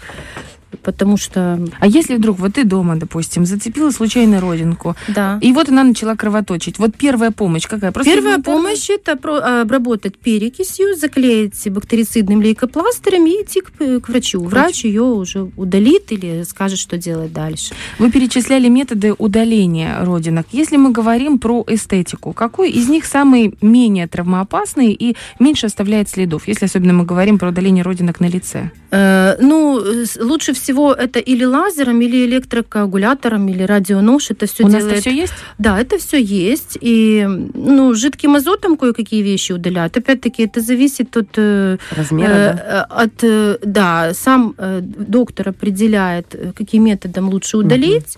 Потому 0.82 1.16
что... 1.16 1.60
А 1.80 1.86
если 1.86 2.16
вдруг 2.16 2.38
вот 2.38 2.54
ты 2.54 2.64
дома, 2.64 2.96
допустим, 2.96 3.46
зацепила 3.46 3.90
случайно 3.90 4.40
родинку, 4.40 4.96
Да. 5.08 5.38
и 5.42 5.52
вот 5.52 5.68
она 5.68 5.84
начала 5.84 6.16
кровоточить, 6.16 6.78
вот 6.78 6.94
первая 6.96 7.30
помощь 7.30 7.66
какая? 7.66 7.92
Просто 7.92 8.12
Первая 8.12 8.38
помощь 8.38 8.90
это 8.90 9.18
а, 9.24 9.62
обработать 9.62 10.16
перекисью, 10.18 10.96
заклеить 10.96 11.68
бактерицидным 11.70 12.40
лейкопластырем 12.42 13.26
и 13.26 13.42
идти 13.42 13.60
к, 13.60 13.72
к 14.00 14.08
врачу. 14.08 14.42
Врач 14.44 14.84
ее 14.84 15.02
уже 15.02 15.50
удалит 15.56 16.12
или 16.12 16.42
скажет, 16.42 16.78
что 16.78 16.98
делать 16.98 17.32
дальше. 17.32 17.74
Вы 17.98 18.10
перечисляли 18.10 18.68
методы 18.68 19.12
удаления 19.16 19.98
родинок. 20.04 20.46
Если 20.52 20.76
мы 20.76 20.90
говорим 20.92 21.38
про 21.38 21.64
эстетику, 21.68 22.32
какой 22.32 22.70
из 22.70 22.88
них 22.88 23.04
самый 23.04 23.54
менее 23.60 24.06
травмоопасный 24.06 24.92
и 24.92 25.16
меньше 25.38 25.66
оставляет 25.66 26.08
следов, 26.08 26.48
если 26.48 26.66
особенно 26.66 26.92
мы 26.92 27.04
говорим 27.04 27.38
про 27.38 27.48
удаление 27.48 27.84
родинок 27.84 28.20
на 28.20 28.26
лице? 28.26 28.70
Э, 28.90 29.36
Ну, 29.40 29.82
лучше 30.20 30.52
всего 30.52 30.63
это 30.72 31.18
или 31.18 31.44
лазером, 31.44 32.00
или 32.00 32.24
электрокоагулятором, 32.26 33.48
или 33.48 33.62
радионож. 33.62 34.30
Это 34.30 34.46
все 34.46 34.64
У 34.64 34.68
нас 34.68 34.76
делает 34.76 34.92
это 34.92 35.00
все 35.00 35.10
есть? 35.20 35.32
Да, 35.58 35.80
это 35.80 35.98
все 35.98 36.20
есть. 36.20 36.78
И 36.80 37.26
ну, 37.54 37.94
жидким 37.94 38.36
азотом 38.36 38.76
кое-какие 38.76 39.22
вещи 39.22 39.52
удаляют. 39.52 39.96
Опять-таки, 39.96 40.44
это 40.44 40.60
зависит 40.60 41.16
от, 41.16 41.28
э, 41.36 41.78
Размера, 41.96 42.30
э, 42.30 42.54
да? 42.56 42.84
от 42.84 43.12
э, 43.22 43.58
да, 43.64 44.12
сам 44.14 44.54
э, 44.58 44.80
доктор 44.82 45.48
определяет, 45.50 46.34
каким 46.56 46.84
методом 46.84 47.28
лучше 47.28 47.56
удалить. 47.58 48.16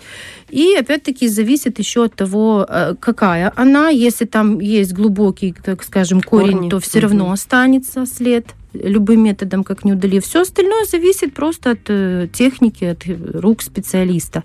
И 0.49 0.75
опять-таки 0.79 1.29
зависит 1.29 1.79
еще 1.79 2.05
от 2.05 2.15
того, 2.15 2.67
какая 3.00 3.53
она. 3.57 3.88
Если 3.88 4.26
там 4.26 4.61
есть 4.61 4.93
глубокий, 4.93 5.55
так 5.65 5.83
скажем, 5.83 6.21
корень, 6.21 6.53
Корни. 6.53 6.69
то 6.71 6.79
все 6.81 7.00
равно 7.00 7.25
Мгм. 7.25 7.33
останется 7.33 8.07
след 8.07 8.47
любым 8.83 9.25
методом, 9.25 9.64
как 9.64 9.85
не 9.85 9.92
удалив. 9.92 10.25
Все 10.25 10.42
остальное 10.42 10.85
зависит 10.85 11.35
просто 11.35 11.73
от 11.73 11.80
э, 11.88 12.28
техники, 12.33 12.85
от 12.85 13.09
э, 13.09 13.16
рук 13.40 13.62
специалиста. 13.62 14.42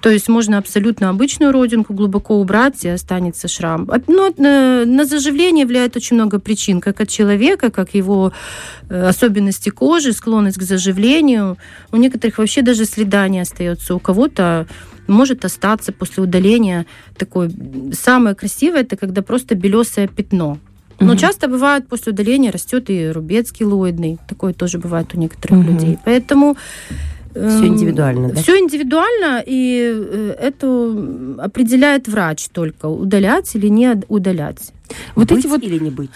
То 0.00 0.10
есть 0.10 0.28
можно 0.28 0.58
абсолютно 0.58 1.08
обычную 1.08 1.52
родинку 1.52 1.94
глубоко 1.94 2.40
убрать, 2.40 2.84
и 2.84 2.88
останется 2.88 3.48
шрам. 3.48 3.88
Но 4.06 4.28
э, 4.28 4.84
на 4.84 5.04
заживление 5.04 5.66
влияет 5.66 5.96
очень 5.96 6.16
много 6.16 6.38
причин, 6.38 6.80
как 6.80 7.00
от 7.00 7.08
человека, 7.08 7.70
как 7.70 7.94
его 7.94 8.32
особенности 8.88 9.70
кожи, 9.70 10.12
склонность 10.12 10.58
к 10.58 10.62
заживлению. 10.62 11.56
У 11.92 11.96
некоторых 11.96 12.38
вообще 12.38 12.62
даже 12.62 12.84
следа 12.84 13.28
не 13.28 13.40
остается. 13.40 13.94
У 13.94 13.98
кого-то 13.98 14.66
может 15.06 15.44
остаться 15.44 15.92
после 15.92 16.22
удаления 16.22 16.86
такое. 17.16 17.50
Самое 17.92 18.34
красивое 18.34 18.80
это 18.80 18.96
когда 18.96 19.22
просто 19.22 19.54
белесое 19.54 20.08
пятно. 20.08 20.58
Но 21.00 21.06
Мгм. 21.08 21.16
часто 21.18 21.48
бывает 21.48 21.88
после 21.88 22.12
удаления 22.12 22.50
растет 22.50 22.88
и 22.90 23.08
рубец 23.10 23.52
килоидный. 23.52 24.18
Такое 24.28 24.52
тоже 24.54 24.78
бывает 24.78 25.08
у 25.14 25.18
некоторых 25.18 25.58
Мгм. 25.58 25.68
людей. 25.74 25.98
Поэтому 26.04 26.56
Всё 27.34 27.66
индивидуально, 27.66 28.30
да? 28.30 28.40
Все 28.40 28.58
индивидуально, 28.58 29.42
и 29.46 29.92
э, 29.94 30.34
это 30.40 30.96
определяет 31.38 32.08
врач 32.08 32.48
только, 32.48 32.86
удалять 32.86 33.54
или 33.54 33.66
не 33.68 33.94
удалять. 34.08 34.72
Вот 35.14 35.28
Быть 35.28 35.40
эти 35.40 35.46
вот 35.46 35.62
или 35.62 35.78
не 35.78 35.90
быть? 35.90 36.10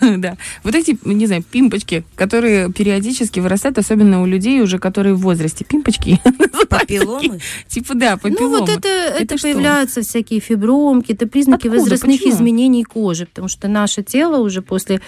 да. 0.18 0.36
Вот 0.62 0.74
эти, 0.74 0.98
не 1.04 1.26
знаю, 1.26 1.42
пимпочки, 1.42 2.04
которые 2.14 2.72
периодически 2.72 3.40
вырастают, 3.40 3.78
особенно 3.78 4.22
у 4.22 4.26
людей 4.26 4.60
уже, 4.60 4.78
которые 4.78 5.14
в 5.14 5.20
возрасте. 5.20 5.64
Пимпочки. 5.64 6.20
Папилломы? 6.68 7.40
Типа, 7.68 7.94
да, 7.94 8.12
Ну 8.12 8.18
папилломы. 8.30 8.60
вот 8.60 8.68
это, 8.68 8.88
это, 8.88 9.38
что? 9.38 9.48
появляются 9.48 10.02
всякие 10.02 10.40
фибромки, 10.40 11.12
это 11.12 11.26
признаки 11.26 11.66
Откуда? 11.68 11.78
возрастных 11.82 12.18
Почему? 12.20 12.34
изменений 12.34 12.84
кожи, 12.84 13.26
потому 13.26 13.48
что 13.48 13.68
наше 13.68 14.02
тело 14.02 14.38
уже 14.38 14.62
после, 14.62 15.00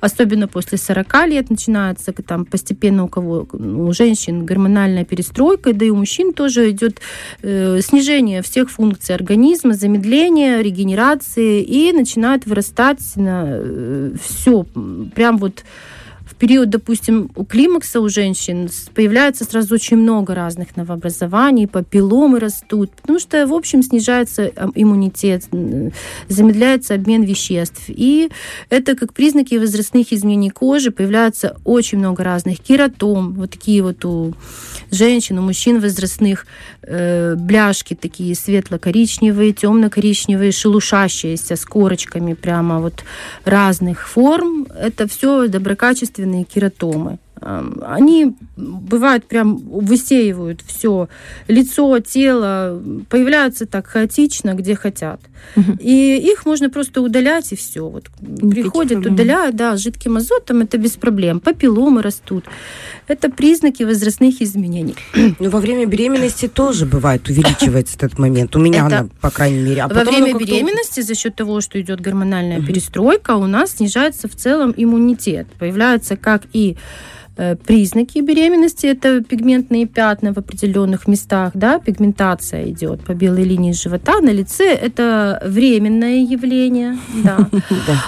особенно 0.00 0.48
после 0.48 0.78
40 0.78 1.26
лет, 1.26 1.50
начинается 1.50 2.12
там 2.12 2.44
постепенно 2.44 3.04
у 3.04 3.08
кого, 3.08 3.46
у 3.52 3.92
женщин 3.92 4.44
гормональная 4.44 5.04
перестройка, 5.04 5.72
да 5.72 5.84
и 5.84 5.90
у 5.90 5.96
мужчин 5.96 6.32
тоже 6.32 6.70
идет 6.70 7.00
э, 7.42 7.80
снижение 7.82 8.42
всех 8.42 8.70
функций 8.70 9.14
организма, 9.14 9.74
замедление, 9.74 10.62
регенерации, 10.62 11.62
и 11.62 11.92
начинает 11.92 12.45
вырастать 12.46 13.00
на 13.16 13.60
все, 14.20 14.64
прям 15.14 15.38
вот 15.38 15.64
период, 16.38 16.70
допустим, 16.70 17.30
у 17.34 17.44
климакса 17.44 18.00
у 18.00 18.08
женщин 18.08 18.68
появляется 18.94 19.44
сразу 19.44 19.74
очень 19.74 19.96
много 19.96 20.34
разных 20.34 20.76
новообразований, 20.76 21.66
папилломы 21.66 22.40
растут, 22.40 22.90
потому 22.90 23.18
что, 23.18 23.46
в 23.46 23.52
общем, 23.52 23.82
снижается 23.82 24.42
э, 24.42 24.68
иммунитет, 24.74 25.44
замедляется 26.28 26.94
обмен 26.94 27.22
веществ. 27.22 27.84
И 27.88 28.30
это 28.70 28.96
как 28.96 29.12
признаки 29.12 29.54
возрастных 29.56 30.12
изменений 30.12 30.50
кожи 30.50 30.90
появляется 30.90 31.56
очень 31.64 31.98
много 31.98 32.24
разных. 32.24 32.60
Кератом, 32.60 33.34
вот 33.34 33.50
такие 33.50 33.82
вот 33.82 34.04
у 34.04 34.34
женщин, 34.90 35.38
у 35.38 35.42
мужчин 35.42 35.80
возрастных 35.80 36.46
э, 36.82 37.34
бляшки 37.36 37.94
такие 37.94 38.34
светло-коричневые, 38.34 39.52
темно-коричневые, 39.52 40.52
шелушащиеся 40.52 41.56
с 41.56 41.64
корочками 41.64 42.34
прямо 42.34 42.80
вот 42.80 43.04
разных 43.44 44.08
форм. 44.08 44.65
Это 44.78 45.06
все 45.06 45.48
доброкачественные 45.48 46.44
кератомы. 46.44 47.18
Эм, 47.46 47.80
Они 47.86 48.34
бывают 48.56 49.26
прям 49.28 49.56
высеивают 49.56 50.62
все 50.66 51.08
лицо, 51.46 52.00
тело, 52.00 52.82
появляются 53.08 53.66
так 53.66 53.86
хаотично, 53.86 54.54
где 54.54 54.74
хотят. 54.74 55.20
Мгм. 55.54 55.78
И 55.80 56.16
их 56.32 56.44
можно 56.44 56.70
просто 56.70 57.00
удалять, 57.02 57.52
и 57.52 57.56
все. 57.56 57.88
Вот 57.88 58.06
приходят, 58.50 58.94
проблем. 58.94 59.14
удаляют, 59.14 59.54
да, 59.54 59.76
жидким 59.76 60.16
азотом, 60.16 60.62
это 60.62 60.76
без 60.78 60.92
проблем. 60.92 61.38
Папилломы 61.38 62.02
растут. 62.02 62.46
Это 63.06 63.30
признаки 63.30 63.84
возрастных 63.84 64.42
изменений. 64.42 64.96
Ну, 65.38 65.50
во 65.50 65.60
время 65.60 65.86
беременности 65.86 66.48
тоже 66.48 66.84
бывает, 66.86 67.28
увеличивается 67.28 67.96
этот 67.96 68.18
момент. 68.18 68.56
У 68.56 68.58
меня 68.58 68.86
Это- 68.86 68.98
она, 68.98 69.08
по 69.20 69.30
крайней 69.30 69.60
мере. 69.60 69.82
А 69.82 69.88
Во 69.88 70.02
время 70.02 70.34
беременности 70.36 71.00
за 71.02 71.14
счет 71.14 71.36
того, 71.36 71.60
что 71.60 71.80
идет 71.80 72.00
гормональная 72.00 72.58
Мгм. 72.58 72.66
перестройка, 72.66 73.36
у 73.36 73.46
нас 73.46 73.72
снижается 73.76 74.26
в 74.28 74.34
целом 74.34 74.74
иммунитет. 74.76 75.46
Появляются 75.58 76.16
как 76.16 76.42
и 76.52 76.76
признаки 77.66 78.20
беременности, 78.20 78.86
это 78.86 79.22
пигментные 79.22 79.86
пятна 79.86 80.32
в 80.32 80.38
определенных 80.38 81.06
местах, 81.06 81.52
да, 81.54 81.78
пигментация 81.78 82.70
идет 82.70 83.00
по 83.02 83.14
белой 83.14 83.44
линии 83.44 83.72
живота, 83.72 84.20
на 84.20 84.30
лице 84.30 84.64
это 84.72 85.42
временное 85.44 86.24
явление, 86.24 86.98
да. 87.24 87.48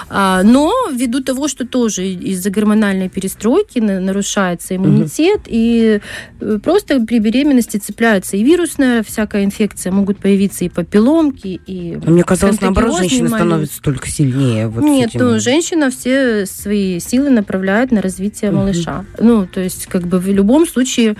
А, 0.09 0.43
но 0.43 0.73
ввиду 0.91 1.21
того, 1.21 1.47
что 1.47 1.65
тоже 1.65 2.07
из-за 2.07 2.49
гормональной 2.49 3.09
перестройки 3.09 3.79
на- 3.79 3.99
нарушается 3.99 4.75
иммунитет, 4.75 5.41
и 5.45 5.99
э, 6.39 6.59
просто 6.63 6.99
при 7.01 7.19
беременности 7.19 7.77
цепляется 7.77 8.37
и 8.37 8.43
вирусная 8.43 9.03
всякая 9.03 9.45
инфекция, 9.45 9.91
могут 9.91 10.17
появиться 10.19 10.65
и 10.65 10.69
папилломки, 10.69 11.59
и... 11.65 11.99
А 12.05 12.09
Мне 12.09 12.23
казалось, 12.23 12.59
наоборот, 12.61 12.93
моллюски. 12.93 13.27
становятся 13.27 13.81
только 13.81 14.07
сильнее. 14.09 14.71
Нет, 14.77 15.11
ну, 15.13 15.39
женщина 15.39 15.89
все 15.89 16.45
свои 16.45 16.99
силы 16.99 17.29
направляет 17.29 17.91
на 17.91 18.01
развитие 18.01 18.51
малыша. 18.51 19.05
Ну, 19.19 19.45
то 19.45 19.59
есть, 19.59 19.87
как 19.87 20.07
бы 20.07 20.19
в 20.19 20.27
любом 20.27 20.67
случае 20.67 21.15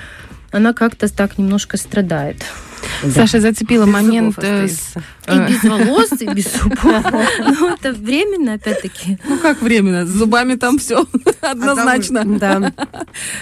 она 0.51 0.73
как-то 0.73 1.13
так 1.13 1.37
немножко 1.37 1.77
страдает. 1.77 2.43
Да. 3.03 3.11
Саша 3.11 3.39
зацепила 3.39 3.85
Без 3.85 3.93
момент 3.93 4.35
э, 4.39 4.67
с 4.67 4.71
остается. 4.71 5.03
И 5.27 5.31
Э. 5.31 5.47
без 5.47 5.63
волос, 5.63 6.09
и 6.19 6.25
без 6.33 6.53
зубов. 6.63 7.05
Ну, 7.39 7.73
это 7.73 7.93
временно, 7.93 8.53
опять-таки. 8.53 9.17
Ну 9.27 9.37
как 9.37 9.61
временно? 9.61 10.05
С 10.05 10.09
зубами 10.09 10.55
там 10.55 10.79
все 10.79 11.05
однозначно. 11.41 12.23
Да. 12.25 12.73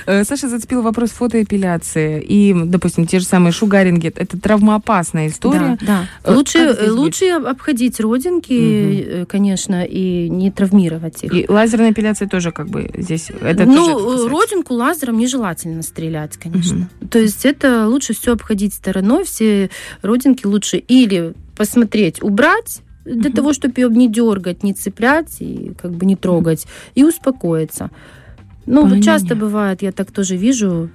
Э, 0.06 0.24
Саша 0.24 0.50
зацепила 0.50 0.82
вопрос 0.82 1.12
фотоэпиляции. 1.12 2.22
И, 2.22 2.54
допустим, 2.54 3.08
те 3.08 3.20
же 3.20 3.26
самые 3.26 3.54
шугаринги. 3.54 4.12
Это 4.16 4.40
травмоопасная 4.40 5.28
история. 5.30 5.78
Да, 5.82 5.86
да. 5.88 6.08
Э, 6.24 6.34
Лучше, 6.34 6.78
лучше 6.90 7.26
обходить 7.30 8.00
родинки, 8.00 9.06
э, 9.08 9.26
конечно, 9.26 9.84
и 9.84 10.30
не 10.30 10.52
травмировать 10.52 11.24
их. 11.24 11.34
И 11.34 11.46
лазерная 11.48 11.92
эпиляция 11.92 12.28
тоже 12.28 12.52
как 12.52 12.68
бы 12.70 12.90
здесь... 12.96 13.30
Это 13.42 13.66
ну, 13.66 14.28
родинку 14.28 14.74
лазером 14.74 15.18
нежелательно 15.18 15.82
стрелять, 15.84 16.38
конечно. 16.38 16.90
То 17.10 17.20
есть 17.20 17.46
это 17.46 17.88
лучше 17.88 18.14
все 18.14 18.34
обходить 18.34 18.74
стороной, 18.74 19.24
все 19.28 19.70
родинки 20.02 20.46
лучше 20.46 20.78
или 20.78 21.34
посмотреть, 21.56 22.22
убрать 22.24 22.82
для 23.06 23.30
Мгм. 23.30 23.34
того, 23.34 23.54
чтобы 23.54 23.74
ее 23.78 23.90
не 23.90 24.10
дергать, 24.10 24.64
не 24.64 24.74
цеплять 24.74 25.38
и 25.40 25.74
как 25.82 25.92
бы 25.92 26.06
не 26.06 26.16
трогать, 26.16 26.66
и 26.96 27.04
успокоиться. 27.04 27.90
Ну, 28.68 28.86
вот 28.86 29.02
часто 29.02 29.36
бывает, 29.36 29.82
я 29.82 29.92
так 29.92 30.12
тоже 30.12 30.36
вижу, 30.36 30.90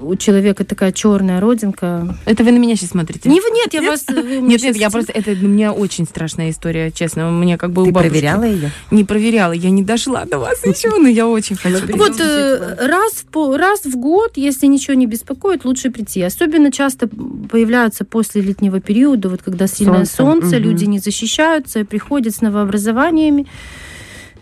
у 0.00 0.14
человека 0.16 0.64
такая 0.64 0.92
черная 0.92 1.40
родинка. 1.40 2.16
Это 2.24 2.44
вы 2.44 2.52
на 2.52 2.58
меня 2.58 2.76
сейчас 2.76 2.90
смотрите? 2.90 3.28
Не, 3.28 3.40
нет, 3.52 3.74
я 3.74 3.80
вы 3.80 4.22
мне 4.40 4.40
Нет, 4.40 4.62
нет, 4.62 4.76
я 4.76 4.90
просто... 4.90 5.12
Это 5.12 5.34
для 5.34 5.48
меня 5.48 5.72
очень 5.72 6.06
страшная 6.06 6.50
история, 6.50 6.90
честно. 6.90 7.30
Мне 7.30 7.58
как 7.58 7.72
бы 7.72 7.84
Ты 7.84 7.90
у 7.90 7.92
проверяла 7.92 8.44
ее? 8.44 8.70
Не 8.90 9.04
проверяла. 9.04 9.52
Я 9.52 9.70
не 9.70 9.82
дошла 9.82 10.24
до 10.24 10.38
вас 10.38 10.64
еще, 10.64 10.90
но 10.90 11.08
я 11.08 11.26
очень 11.26 11.56
хочу. 11.56 11.78
Ну, 11.88 11.96
Вот 11.96 12.20
э, 12.20 12.76
раз 12.86 13.24
в, 13.32 13.56
раз 13.56 13.84
в 13.84 13.96
год, 13.96 14.36
если 14.36 14.66
ничего 14.66 14.94
не 14.94 15.06
беспокоит, 15.06 15.64
лучше 15.64 15.90
прийти. 15.90 16.22
Особенно 16.22 16.70
часто 16.70 17.08
появляются 17.08 18.04
после 18.04 18.40
летнего 18.42 18.80
периода, 18.80 19.28
вот 19.28 19.42
когда 19.42 19.66
сильное 19.66 20.04
Солнце, 20.04 20.48
солнце, 20.48 20.58
люди 20.58 20.84
не 20.84 21.00
защищаются, 21.00 21.84
приходят 21.84 22.34
с 22.34 22.40
новообразованиями. 22.40 23.46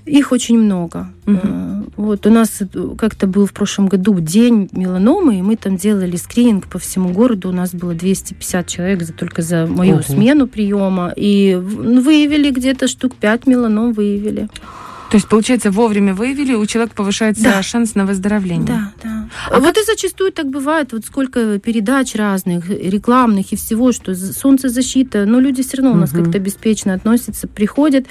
Их 0.08 0.32
очень 0.32 0.58
много. 0.58 1.08
Э, 1.26 1.82
Вот 1.96 2.26
у 2.26 2.30
нас 2.30 2.62
как-то 2.96 3.26
был 3.26 3.46
в 3.46 3.52
прошлом 3.52 3.88
году 3.88 4.18
день 4.20 4.68
меланомы, 4.72 5.38
и 5.38 5.42
мы 5.42 5.56
там 5.56 5.76
делали 5.76 6.16
скрининг 6.16 6.66
по 6.66 6.78
всему 6.78 7.10
городу. 7.10 7.48
У 7.48 7.52
нас 7.52 7.74
было 7.74 7.94
250 7.94 8.66
человек 8.66 9.02
за, 9.02 9.12
только 9.12 9.42
за 9.42 9.66
мою 9.66 9.94
Ого. 9.94 10.02
смену 10.02 10.46
приема. 10.46 11.12
И 11.16 11.54
ну, 11.54 12.00
выявили 12.00 12.50
где-то 12.50 12.88
штук 12.88 13.14
5 13.16 13.46
меланом 13.46 13.92
выявили. 13.92 14.48
То 15.10 15.16
есть, 15.16 15.26
получается, 15.28 15.70
вовремя 15.70 16.12
выявили, 16.14 16.54
у 16.54 16.66
человека 16.66 16.94
повышается 16.94 17.42
Да. 17.42 17.62
шанс 17.62 17.94
на 17.94 18.04
выздоровление. 18.04 18.66
Да, 18.66 18.92
да. 19.02 19.28
А 19.50 19.58
вот 19.60 19.76
и 19.78 19.82
зачастую 19.84 20.32
так 20.32 20.48
бывает, 20.50 20.92
вот 20.92 21.04
сколько 21.06 21.58
передач 21.58 22.14
разных, 22.14 22.68
рекламных 22.68 23.52
и 23.52 23.56
всего, 23.56 23.92
что 23.92 24.14
солнцезащита, 24.14 25.24
но 25.24 25.40
люди 25.40 25.62
все 25.62 25.78
равно 25.78 25.92
у 25.92 25.96
нас 25.96 26.12
Мгм. 26.12 26.24
как-то 26.24 26.38
беспечно 26.38 26.92
относятся, 26.92 27.48
приходят, 27.48 28.06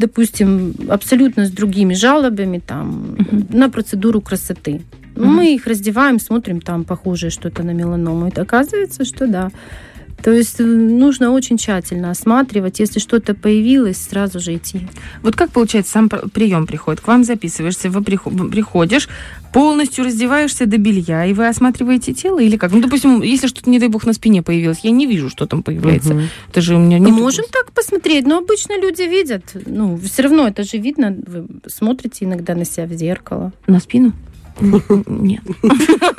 допустим, 0.00 0.74
абсолютно 0.88 1.46
с 1.46 1.50
другими 1.50 1.94
жалобами 1.94 2.58
там 2.58 3.16
на 3.50 3.70
процедуру 3.70 4.20
красоты. 4.20 4.82
Мгм. 5.14 5.28
Мы 5.32 5.54
их 5.54 5.66
раздеваем, 5.66 6.18
смотрим, 6.18 6.60
там 6.60 6.84
похожее 6.84 7.30
что-то 7.30 7.62
на 7.62 7.70
меланому. 7.70 8.28
И 8.28 8.40
оказывается, 8.40 9.04
что 9.04 9.26
да. 9.28 9.50
То 10.26 10.32
есть 10.32 10.58
э, 10.58 10.64
нужно 10.64 11.30
очень 11.30 11.56
тщательно 11.56 12.10
осматривать. 12.10 12.80
Если 12.80 12.98
что-то 12.98 13.32
появилось, 13.32 13.96
сразу 13.96 14.40
же 14.40 14.56
идти. 14.56 14.88
Вот 15.22 15.36
как 15.36 15.52
получается 15.52 15.92
сам 15.92 16.08
пр- 16.08 16.28
прием 16.30 16.66
приходит? 16.66 17.00
К 17.00 17.06
вам 17.06 17.22
записываешься, 17.22 17.90
вы 17.90 18.00
прихо- 18.02 18.30
приходишь, 18.50 19.08
полностью 19.52 20.04
раздеваешься 20.04 20.66
до 20.66 20.78
белья, 20.78 21.24
и 21.26 21.32
вы 21.32 21.46
осматриваете 21.46 22.12
тело 22.12 22.40
или 22.40 22.56
как? 22.56 22.72
Ну, 22.72 22.80
допустим, 22.80 23.22
если 23.22 23.46
что-то, 23.46 23.70
не 23.70 23.78
дай 23.78 23.88
бог, 23.88 24.04
на 24.04 24.14
спине 24.14 24.42
появилось, 24.42 24.80
я 24.82 24.90
не 24.90 25.06
вижу, 25.06 25.30
что 25.30 25.46
там 25.46 25.62
появляется. 25.62 26.12
Мгм. 26.14 26.24
Это 26.50 26.60
же 26.60 26.74
у 26.74 26.80
меня 26.80 26.98
не 26.98 27.12
Можем 27.12 27.44
так 27.52 27.70
посмотреть, 27.70 28.26
но 28.26 28.38
обычно 28.38 28.80
люди 28.80 29.02
видят. 29.02 29.44
Ну, 29.64 29.96
все 29.96 30.22
равно 30.22 30.48
это 30.48 30.64
же 30.64 30.78
видно. 30.78 31.16
Вы 31.24 31.46
смотрите 31.68 32.24
иногда 32.24 32.56
на 32.56 32.64
себя 32.64 32.86
в 32.86 32.92
зеркало. 32.94 33.52
на 33.68 33.78
спину. 33.78 34.12
Нет. 34.60 35.42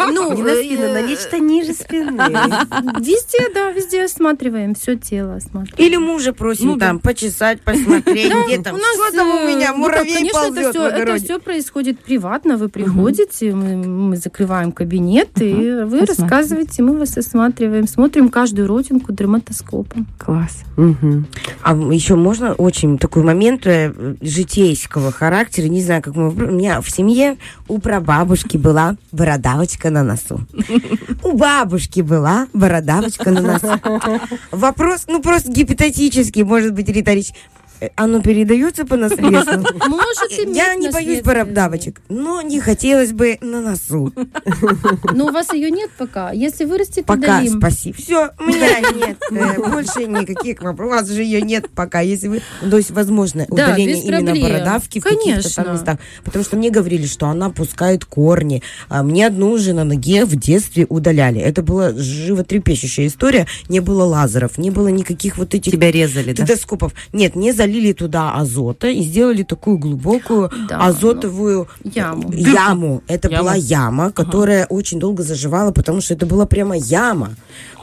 Ну, 0.10 0.34
Не 0.34 0.44
на 0.44 0.56
спину, 0.56 0.94
на 0.94 1.02
нечто 1.02 1.40
ниже 1.40 1.74
спины. 1.74 2.12
Везде, 3.00 3.50
да, 3.54 3.72
везде 3.72 4.04
осматриваем, 4.04 4.76
все 4.76 4.96
тело 4.96 5.36
осматриваем. 5.36 5.86
Или 5.86 5.98
мужа 5.98 6.34
просим 6.34 6.68
Ну 6.68 6.76
да. 6.76 6.88
там 6.88 7.00
почесать, 7.00 7.62
посмотреть, 7.62 8.34
где 8.46 8.62
там, 8.62 8.78
что 8.78 9.16
там 9.16 9.28
у 9.28 9.40
э, 9.40 9.48
меня, 9.48 9.72
ну, 9.72 9.80
муравей 9.80 10.14
конечно, 10.14 10.38
это 10.38 10.48
ползет 10.48 10.70
все, 10.70 10.88
это 10.88 11.16
все 11.18 11.40
происходит 11.40 12.00
приватно. 12.00 12.58
Вы 12.58 12.70
приходите, 12.70 13.54
мы, 13.54 13.76
мы 13.76 14.18
закрываем 14.18 14.72
кабинет, 14.72 15.30
и 15.42 15.84
вы 15.84 16.06
рассказываете, 16.06 16.84
мы 16.84 16.98
вас 16.98 17.18
осматриваем, 17.18 17.88
смотрим 17.88 18.30
каждую 18.30 18.68
родинку 18.68 19.12
дерматоскопом. 19.12 20.08
Класс. 20.18 20.64
А 21.64 21.76
еще 21.92 22.16
можно 22.16 22.54
очень 22.54 22.98
такой 22.98 23.24
момент 23.24 23.66
э, 23.66 24.16
житейского 24.22 25.12
характера, 25.12 25.66
не 25.68 25.82
знаю, 25.82 26.02
как 26.02 26.16
мы... 26.16 26.30
У 26.30 26.52
меня 26.52 26.82
в 26.82 26.90
семье 26.90 27.38
у 27.68 27.80
прабабушки 28.28 28.58
была 28.58 28.98
бородавочка 29.12 29.90
на 29.90 30.04
носу. 30.04 30.42
У 31.24 31.32
бабушки 31.38 32.02
была 32.02 32.48
бородавочка 32.54 33.32
на 33.32 33.42
носу. 33.42 33.80
Вопрос, 34.52 35.06
ну 35.08 35.22
просто 35.22 35.52
гипотетический, 35.52 36.44
может 36.44 36.74
быть, 36.74 36.90
риторический. 36.90 37.38
Оно 37.96 38.22
передается 38.22 38.86
по 38.86 38.96
наследству? 38.96 39.62
Может 39.88 40.32
Я 40.56 40.74
иметь 40.76 40.80
не 40.80 40.90
боюсь 40.90 41.22
бородавочек, 41.22 42.02
но 42.10 42.42
не 42.42 42.60
хотелось 42.60 43.12
бы 43.12 43.38
на 43.42 43.62
носу. 43.62 44.12
Но 45.14 45.28
у 45.28 45.32
вас 45.32 45.54
ее 45.54 45.70
нет 45.72 45.90
пока. 45.98 46.32
Если 46.32 46.66
вырастет, 46.66 47.06
Пока, 47.06 47.40
удалим. 47.40 47.60
спасибо. 47.60 47.98
Все, 47.98 48.30
у 48.40 48.44
меня 48.44 48.80
нет. 48.80 49.18
э, 49.32 49.70
Больше 49.70 50.06
никаких 50.06 50.62
вопросов. 50.62 50.88
У 50.88 50.90
вас 50.96 51.10
же 51.10 51.24
ее 51.24 51.42
нет 51.42 51.70
пока. 51.70 52.00
Если 52.02 52.28
вы... 52.28 52.42
То 52.70 52.78
есть, 52.78 52.92
возможно, 52.92 53.46
Да, 53.50 53.54
удаление 53.54 54.02
именно 54.02 54.32
проблем. 54.32 54.42
бородавки 54.44 55.00
в 55.00 55.04
каких-то 55.04 55.56
там 55.56 55.74
местах. 55.74 55.98
Потому 56.24 56.44
что 56.46 56.58
мне 56.58 56.70
говорили, 56.70 57.06
что 57.06 57.28
она 57.28 57.50
пускает 57.50 58.06
корни. 58.06 58.64
А 58.90 59.04
мне 59.04 59.28
одну 59.28 59.52
уже 59.52 59.74
на 59.74 59.84
ноге 59.84 60.26
в 60.26 60.36
детстве 60.36 60.86
удаляли. 60.88 61.40
Это 61.40 61.62
была 61.62 61.92
животрепещущая 61.94 63.08
история. 63.08 63.48
Не 63.70 63.80
было 63.80 64.04
лазеров, 64.04 64.58
не 64.58 64.72
было 64.72 64.88
никаких 64.88 65.38
вот 65.38 65.54
этих 65.54 65.72
Тебя 65.74 65.92
резали, 65.92 66.34
да? 66.34 66.46
Нет, 67.14 67.36
не 67.36 67.52
залили 67.68 67.92
туда 67.94 68.34
азота 68.36 68.88
и 68.88 69.02
сделали 69.04 69.44
такую 69.44 69.78
глубокую 69.78 70.50
Да, 70.70 70.78
азотовую 70.86 71.68
Яму. 71.84 72.32
яму. 72.34 73.04
Это 73.08 73.28
Яму. 73.30 73.44
была 73.44 73.56
яма, 73.56 74.12
которая 74.12 74.66
очень 74.68 75.00
долго 75.00 75.24
заживала, 75.24 75.72
потому 75.72 76.02
что 76.02 76.14
это 76.14 76.26
была 76.26 76.46
прямо 76.46 76.76
яма. 76.78 77.30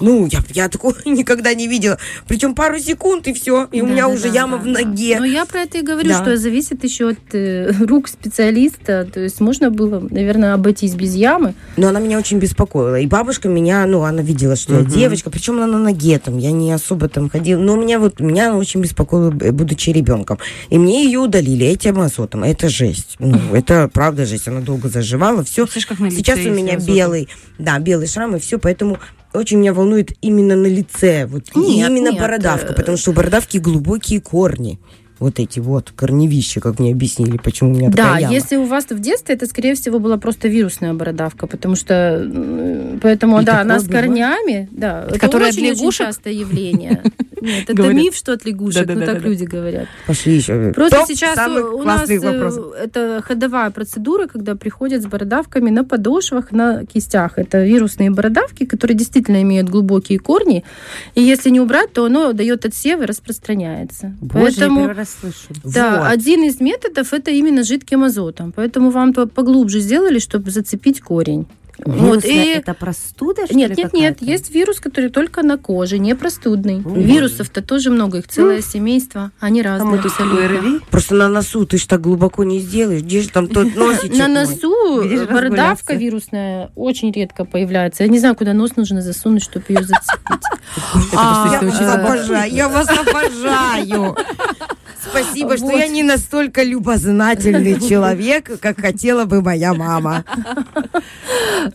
Ну, 0.00 0.26
я, 0.26 0.40
я 0.52 0.68
такого 0.68 0.94
никогда 1.04 1.54
не 1.54 1.68
видела. 1.68 1.98
Причем 2.26 2.54
пару 2.54 2.78
секунд, 2.78 3.28
и 3.28 3.32
все. 3.32 3.68
И 3.72 3.82
у 3.82 3.86
Да, 3.86 3.92
меня 3.92 4.02
да, 4.08 4.08
уже 4.08 4.22
да, 4.24 4.34
яма 4.34 4.56
да, 4.58 4.62
в 4.62 4.64
да. 4.66 4.70
ноге. 4.80 5.16
Но 5.20 5.24
я 5.26 5.44
про 5.44 5.60
это 5.60 5.78
и 5.78 5.82
говорю, 5.82 6.08
Да. 6.08 6.22
что 6.22 6.36
зависит 6.36 6.82
еще 6.84 7.10
от 7.10 7.18
э, 7.34 7.70
рук 7.86 8.08
специалиста. 8.08 9.06
То 9.12 9.20
есть 9.20 9.40
можно 9.40 9.70
было, 9.70 10.00
наверное, 10.10 10.54
обойтись 10.54 10.94
без 10.94 11.14
ямы. 11.14 11.54
Но 11.76 11.88
она 11.88 12.00
меня 12.00 12.18
очень 12.18 12.38
беспокоила. 12.38 12.98
И 12.98 13.06
бабушка 13.06 13.48
меня, 13.48 13.86
ну, 13.86 14.02
она 14.02 14.22
видела, 14.22 14.56
что 14.56 14.74
я 14.78 14.84
девочка, 14.84 15.30
причем 15.30 15.56
она 15.58 15.66
на 15.66 15.78
ноге 15.78 16.18
там, 16.18 16.38
я 16.38 16.50
не 16.52 16.72
особо 16.72 17.08
там 17.08 17.28
ходила. 17.30 17.60
Но 17.60 17.76
меня 17.76 17.98
вот, 17.98 18.20
меня 18.20 18.48
она 18.50 18.58
очень 18.58 18.80
беспокоила, 18.80 19.30
б- 19.30 19.52
будучи 19.74 19.90
ребенком. 19.90 20.38
И 20.70 20.78
мне 20.78 21.04
ее 21.04 21.18
удалили 21.18 21.66
этим 21.66 22.00
азотом. 22.00 22.44
Это 22.44 22.68
жесть. 22.68 23.16
Ну, 23.18 23.38
это 23.52 23.90
правда 23.92 24.24
жесть. 24.24 24.48
Она 24.48 24.60
долго 24.60 24.88
заживала, 24.88 25.42
все. 25.44 25.66
Как 25.66 25.98
Сейчас 25.98 26.38
у 26.38 26.50
меня 26.50 26.76
азотом. 26.76 26.94
белый, 26.94 27.28
да, 27.58 27.78
белый 27.78 28.06
шрам 28.06 28.36
и 28.36 28.38
все, 28.38 28.58
поэтому 28.58 28.98
очень 29.32 29.58
меня 29.58 29.74
волнует 29.74 30.12
именно 30.20 30.54
на 30.54 30.68
лице, 30.68 31.26
вот 31.26 31.44
Нет, 31.56 31.90
именно 31.90 32.10
нет, 32.10 32.20
бородавка, 32.20 32.72
э, 32.72 32.76
потому 32.76 32.96
что 32.96 33.10
у 33.10 33.14
бородавки 33.14 33.58
глубокие 33.58 34.20
корни. 34.20 34.78
Вот 35.20 35.38
эти 35.38 35.60
вот 35.60 35.92
корневища, 35.94 36.60
как 36.60 36.78
мне 36.80 36.90
объяснили, 36.92 37.36
почему 37.38 37.70
у 37.70 37.74
меня 37.74 37.88
Да, 37.90 38.04
такая 38.04 38.20
яма. 38.22 38.34
если 38.34 38.56
у 38.56 38.64
вас 38.64 38.86
в 38.90 38.98
детстве, 38.98 39.34
это, 39.36 39.46
скорее 39.46 39.74
всего, 39.74 39.98
была 40.00 40.16
просто 40.16 40.48
вирусная 40.48 40.92
бородавка, 40.92 41.46
потому 41.46 41.76
что, 41.76 42.98
поэтому, 43.00 43.40
И 43.40 43.44
да, 43.44 43.60
она 43.60 43.78
с 43.78 43.86
корнями, 43.86 44.68
да, 44.72 45.04
это 45.08 45.18
Которая 45.18 45.50
от 45.50 45.54
очень, 45.54 45.70
очень 45.70 45.80
лягушек? 45.80 46.06
частое 46.08 46.32
явление. 46.32 47.02
Нет, 47.40 47.64
это 47.64 47.74
Говорят. 47.74 47.94
миф, 47.96 48.14
что 48.16 48.32
от 48.32 48.46
лягушек, 48.46 48.86
ну 48.86 48.94
так 48.94 48.98
Да-да-да-да. 49.00 49.28
люди 49.28 49.44
говорят. 49.44 49.86
Пошли 50.06 50.36
еще. 50.36 50.72
Просто 50.72 50.96
Топ 50.98 51.08
сейчас 51.08 51.34
самых 51.34 51.74
у 51.74 51.82
нас 51.82 52.08
э, 52.08 52.18
вопросов. 52.18 52.72
это 52.82 53.22
ходовая 53.22 53.70
процедура, 53.70 54.26
когда 54.26 54.54
приходят 54.54 55.02
с 55.02 55.06
бородавками 55.06 55.68
на 55.68 55.84
подошвах, 55.84 56.52
на 56.52 56.86
кистях. 56.86 57.36
Это 57.36 57.62
вирусные 57.62 58.10
бородавки, 58.10 58.64
которые 58.64 58.96
действительно 58.96 59.42
имеют 59.42 59.68
глубокие 59.68 60.18
корни. 60.20 60.64
И 61.14 61.20
если 61.22 61.50
не 61.50 61.60
убрать, 61.60 61.92
то 61.92 62.06
оно 62.06 62.32
дает 62.32 62.64
отсев 62.64 63.02
и 63.02 63.04
распространяется. 63.04 64.14
Боже, 64.22 64.44
Поэтому 64.56 64.94
слышу. 65.04 65.48
да, 65.64 65.98
Вот. 66.00 66.06
один 66.12 66.42
из 66.44 66.60
методов 66.60 67.12
это 67.12 67.30
именно 67.30 67.62
жидким 67.64 68.04
азотом. 68.04 68.52
Поэтому 68.52 68.90
вам 68.90 69.12
то 69.12 69.26
поглубже 69.26 69.80
сделали, 69.80 70.18
чтобы 70.18 70.50
зацепить 70.50 71.00
корень. 71.00 71.46
Вот, 71.84 72.24
и- 72.24 72.32
Это 72.54 72.72
простуда, 72.72 73.46
что 73.46 73.54
Нет, 73.56 73.70
ли, 73.70 73.76
нет, 73.82 73.92
нет, 73.92 74.22
есть 74.22 74.54
вирус, 74.54 74.78
который 74.78 75.10
только 75.10 75.42
на 75.42 75.58
коже, 75.58 75.98
не 75.98 76.14
простудный. 76.14 76.76
Мгм. 76.78 77.00
Вирусов-то 77.00 77.62
тоже 77.62 77.90
много, 77.90 78.18
их 78.18 78.28
целое 78.28 78.62
семейство, 78.62 79.32
они 79.40 79.60
А 79.60 79.64
разные 79.64 79.90
мы 79.90 79.98
тут 79.98 80.12
абсолютно. 80.12 80.80
Просто 80.92 81.16
на 81.16 81.28
носу 81.28 81.66
ты 81.66 81.76
ж 81.78 81.84
так 81.86 82.00
глубоко 82.00 82.44
не 82.44 82.60
сделаешь. 82.60 83.02
Где 83.02 83.22
же 83.22 83.28
там 83.28 83.48
тот 83.48 83.64
носичек 83.74 84.16
На 84.16 84.28
носу 84.28 85.02
же 85.02 85.26
бородавка 85.26 85.94
вирусная 85.94 86.70
очень 86.76 87.10
редко 87.10 87.44
появляется. 87.44 88.04
Я 88.04 88.08
не 88.08 88.20
знаю, 88.20 88.36
куда 88.36 88.52
нос 88.52 88.76
нужно 88.76 89.02
засунуть, 89.02 89.42
чтобы 89.42 89.64
ее 89.70 89.82
зацепить. 89.82 90.44
А, 91.16 91.48
Я 91.50 91.56
это 91.56 91.66
вас 91.66 91.78
забавно. 91.78 92.04
обожаю, 92.14 92.52
я 92.54 92.68
вас 92.68 92.88
обожаю. 92.88 94.16
Спасибо, 95.10 95.56
что 95.56 95.70
я 95.72 95.88
не 95.88 96.02
настолько 96.02 96.62
любознательный 96.62 97.80
человек, 97.88 98.58
как 98.60 98.80
хотела 98.80 99.24
бы 99.24 99.42
моя 99.42 99.74
мама. 99.74 100.24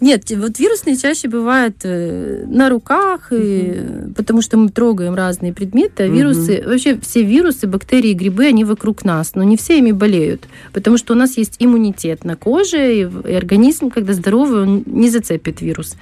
Нет, 0.01 0.29
вот 0.31 0.59
вирусные 0.59 0.97
чаще 0.97 1.27
бывают 1.27 1.77
э, 1.83 2.43
на 2.47 2.69
руках, 2.69 3.31
и, 3.31 3.81
потому 4.15 4.41
что 4.41 4.57
мы 4.57 4.69
трогаем 4.69 5.15
разные 5.15 5.53
предметы. 5.53 6.03
А 6.03 6.07
вирусы, 6.07 6.63
вообще 6.65 6.99
все 6.99 7.23
вирусы, 7.23 7.67
бактерии, 7.67 8.13
грибы, 8.13 8.45
они 8.45 8.63
вокруг 8.63 9.03
нас, 9.03 9.35
но 9.35 9.43
не 9.43 9.57
все 9.57 9.79
ими 9.79 9.91
болеют, 9.91 10.47
потому 10.73 10.97
что 10.97 11.13
у 11.13 11.17
нас 11.17 11.37
есть 11.37 11.55
иммунитет 11.59 12.23
на 12.23 12.35
коже, 12.35 12.95
и 12.95 13.33
организм, 13.33 13.89
когда 13.89 14.13
здоровый, 14.13 14.63
он 14.63 14.83
не 14.85 15.09
зацепит 15.09 15.61
вирус. 15.61 15.95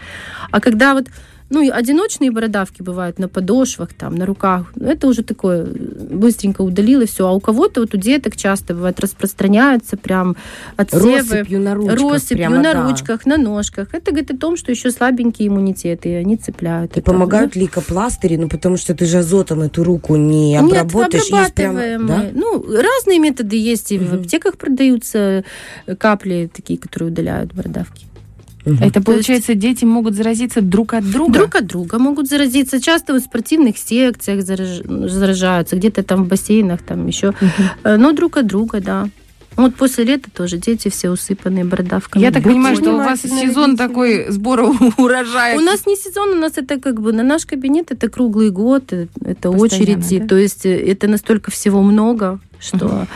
А 0.51 0.59
когда 0.59 0.93
вот 0.93 1.07
ну, 1.49 1.61
и 1.61 1.69
одиночные 1.69 2.31
бородавки 2.31 2.81
бывают 2.81 3.19
на 3.19 3.27
подошвах, 3.29 3.93
там, 3.93 4.15
на 4.15 4.25
руках. 4.25 4.71
Ну, 4.75 4.89
Это 4.89 5.07
уже 5.07 5.23
такое, 5.23 5.63
э, 5.63 5.67
быстренько 6.11 6.61
удалил, 6.61 7.01
и 7.01 7.05
все. 7.05 7.27
А 7.27 7.31
у 7.31 7.39
кого-то, 7.39 7.81
вот 7.81 7.93
у 7.93 7.97
деток 7.97 8.35
часто 8.35 8.73
бывает, 8.73 8.99
распространяются 8.99 9.95
прям 9.97 10.35
отсевы. 10.75 11.17
Россыпью 11.17 11.59
на 11.61 11.75
ручках. 11.75 11.99
Россыпью 12.01 12.37
прямо, 12.37 12.57
на 12.57 12.73
да. 12.73 12.89
ручках, 12.89 13.25
на 13.25 13.37
ножках. 13.37 13.87
Это 13.93 14.11
говорит 14.11 14.31
о 14.31 14.37
том, 14.37 14.57
что 14.57 14.71
еще 14.71 14.91
слабенький 14.91 15.47
иммунитет, 15.47 16.05
и 16.05 16.09
они 16.09 16.35
цепляют. 16.37 16.95
И 16.97 16.99
это. 16.99 17.11
помогают 17.11 17.55
лейкопластыри, 17.55 18.35
ну 18.35 18.49
потому 18.49 18.77
что 18.77 18.93
ты 18.93 19.05
же 19.05 19.19
азотом 19.19 19.61
эту 19.61 19.83
руку 19.83 20.15
не 20.15 20.51
Нет, 20.53 20.61
обработаешь. 20.63 21.23
есть 21.29 21.53
прямо- 21.53 21.79
обрабатываем 21.79 22.07
да? 22.07 22.25
Ну, 22.33 22.61
разные 22.63 23.19
методы 23.19 23.55
есть. 23.55 23.91
И 23.91 23.97
в 23.97 24.13
Мгм. 24.13 24.21
аптеках 24.21 24.57
продаются 24.57 25.43
э, 25.85 25.95
капли 25.95 26.49
такие, 26.53 26.77
которые 26.79 27.09
удаляют 27.11 27.53
бородавки. 27.53 28.05
Это 28.75 28.77
То 28.79 28.85
есть- 28.99 29.05
получается, 29.05 29.53
дети 29.55 29.85
могут 29.85 30.15
заразиться 30.15 30.61
друг 30.61 30.93
от 30.93 31.09
друга? 31.09 31.33
Друг 31.33 31.55
от 31.55 31.65
друга 31.67 31.99
могут 31.99 32.27
заразиться. 32.27 32.81
Часто 32.81 33.13
в 33.13 33.19
спортивных 33.19 33.77
секциях 33.77 34.39
зараж- 34.43 35.07
заражаются, 35.09 35.75
где-то 35.75 36.03
там 36.03 36.23
в 36.23 36.27
бассейнах, 36.27 36.81
там 36.81 37.07
еще. 37.07 37.33
Э, 37.83 37.97
Но 37.97 38.11
друг 38.13 38.37
от 38.37 38.47
друга, 38.47 38.79
да. 38.81 39.07
Вот 39.55 39.73
после 39.75 40.03
лета 40.03 40.29
тоже 40.31 40.57
дети 40.57 40.87
все 40.89 41.09
усыпанные 41.09 41.65
бородавками. 41.65 42.21
Я 42.21 42.31
так 42.31 42.43
Будьте 42.43 42.53
понимаю, 42.55 42.75
что 42.75 42.93
у 42.93 42.97
вас 42.97 43.21
сезон 43.21 43.71
родители. 43.71 43.75
такой 43.87 44.25
сбора 44.29 44.67
урожая. 44.97 45.57
У 45.57 45.61
нас 45.61 45.87
не 45.87 45.95
сезон, 45.95 46.29
у 46.29 46.35
нас 46.39 46.53
это 46.57 46.79
как 46.79 47.01
бы 47.01 47.11
на 47.11 47.23
наш 47.23 47.45
кабинет 47.47 47.91
это 47.91 48.07
круглый 48.07 48.51
год, 48.51 48.93
э, 48.93 49.07
это 49.25 49.49
Постоянно, 49.51 49.57
очереди, 49.63 50.19
да? 50.19 50.27
то 50.27 50.35
есть 50.37 50.65
э, 50.67 50.77
это 50.91 51.07
настолько 51.07 51.49
всего 51.49 51.81
много, 51.81 52.39
что 52.59 53.07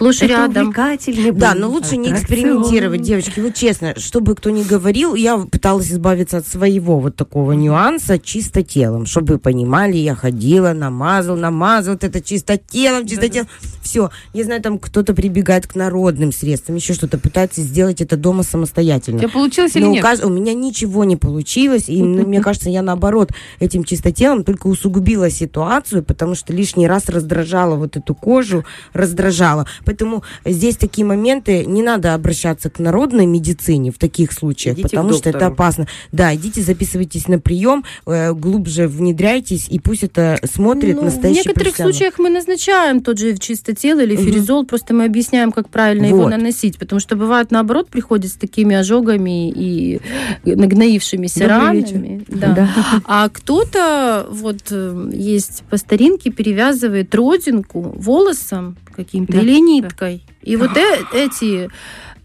сплошь 0.00 0.16
Это 0.22 0.26
рядом. 0.26 0.68
увлекательный 0.68 1.30
Да, 1.32 1.54
но 1.54 1.68
лучше 1.68 1.96
не 1.98 2.10
экспериментировать, 2.10 3.02
девочки. 3.02 3.40
Вот 3.40 3.54
честно, 3.54 3.94
чтобы 3.98 4.34
кто 4.34 4.48
ни 4.50 4.62
говорил, 4.62 5.14
я 5.14 5.36
пыталась 5.38 5.92
избавиться 5.92 6.38
от 6.38 6.46
своего 6.46 6.98
вот 6.98 7.16
такого 7.16 7.52
нюанса 7.52 8.18
чисто 8.18 8.62
телом. 8.62 9.04
Чтобы 9.06 9.34
вы 9.34 9.38
понимали, 9.38 9.96
я 9.96 10.14
ходила, 10.14 10.72
намазал, 10.72 11.36
намазал, 11.36 11.94
вот 11.94 12.04
это 12.04 12.20
чисто 12.22 12.56
телом, 12.56 13.06
чисто 13.06 13.28
телом. 13.28 13.48
Все. 13.82 14.10
Я 14.32 14.44
знаю, 14.44 14.62
там 14.62 14.78
кто-то 14.78 15.14
прибегает 15.14 15.66
к 15.66 15.74
народным 15.74 16.32
средствам, 16.32 16.76
еще 16.76 16.94
что-то, 16.94 17.18
пытается 17.18 17.60
сделать 17.60 18.00
это 18.00 18.16
дома 18.16 18.40
У 18.40 18.44
самостоятельно. 18.44 19.18
тебя 19.18 19.28
получилось 19.28 19.76
или 19.76 19.84
Но 19.84 19.90
у, 19.90 19.94
нет? 19.94 20.04
кажд- 20.04 20.24
у 20.24 20.30
меня 20.30 20.54
ничего 20.54 21.04
не 21.04 21.16
получилось, 21.16 21.84
и 21.88 22.02
ну, 22.02 22.26
мне 22.26 22.40
кажется, 22.42 22.70
я 22.70 22.82
наоборот 22.82 23.32
этим 23.58 23.84
чистотелом 23.84 24.44
только 24.44 24.66
усугубила 24.68 25.28
ситуацию, 25.30 26.02
потому 26.02 26.34
что 26.34 26.52
лишний 26.54 26.86
раз 26.86 27.08
раздражала 27.08 27.74
вот 27.76 27.96
эту 27.96 28.14
кожу, 28.14 28.64
раздражала. 28.92 29.66
Поэтому 29.90 30.22
здесь 30.44 30.76
такие 30.76 31.04
моменты 31.04 31.64
не 31.66 31.82
надо 31.82 32.14
обращаться 32.14 32.70
к 32.70 32.78
народной 32.78 33.26
медицине 33.26 33.90
в 33.90 33.98
таких 33.98 34.30
случаях, 34.32 34.76
Идите 34.78 34.88
потому 34.88 35.12
что 35.14 35.30
это 35.30 35.46
опасно. 35.46 35.88
Да, 36.12 36.32
идите, 36.32 36.62
записывайтесь 36.62 37.26
на 37.26 37.40
прием, 37.40 37.82
э, 38.06 38.32
глубже 38.32 38.86
внедряйтесь, 38.86 39.66
и 39.68 39.80
пусть 39.80 40.04
это 40.04 40.38
смотрит 40.44 40.94
Ну, 40.94 41.02
в 41.02 41.04
настоящий 41.06 41.38
некоторых 41.40 41.64
профессионал. 41.72 41.92
случаях 41.92 42.18
мы 42.20 42.30
назначаем 42.30 43.00
тот 43.02 43.18
же 43.18 43.36
чистотел 43.36 43.98
или 43.98 44.14
Мгм. 44.14 44.24
феризол, 44.24 44.64
просто 44.64 44.94
мы 44.94 45.06
объясняем, 45.06 45.50
как 45.50 45.68
правильно 45.68 46.06
его 46.06 46.18
Вот. 46.22 46.30
наносить, 46.30 46.78
потому 46.78 47.00
что 47.00 47.16
бывает 47.16 47.50
наоборот 47.50 47.88
приходит 47.88 48.30
с 48.30 48.34
такими 48.34 48.76
ожогами 48.76 49.50
и 49.50 50.00
нагноившимися 50.44 51.40
Добрый 51.40 51.48
ранами. 51.58 52.24
Да. 52.28 52.68
А 53.06 53.28
кто-то 53.28 54.26
вот 54.30 54.58
э, 54.70 55.10
есть 55.12 55.64
по 55.68 55.76
старинке 55.76 56.30
перевязывает 56.30 57.12
родинку 57.12 57.92
волосом 57.96 58.76
каким-то 59.04 59.32
Да, 59.32 59.40
или 59.40 59.58
ниткой. 59.60 60.22
И 60.42 60.56
вот 60.56 60.76
э- 60.76 61.04
эти 61.14 61.68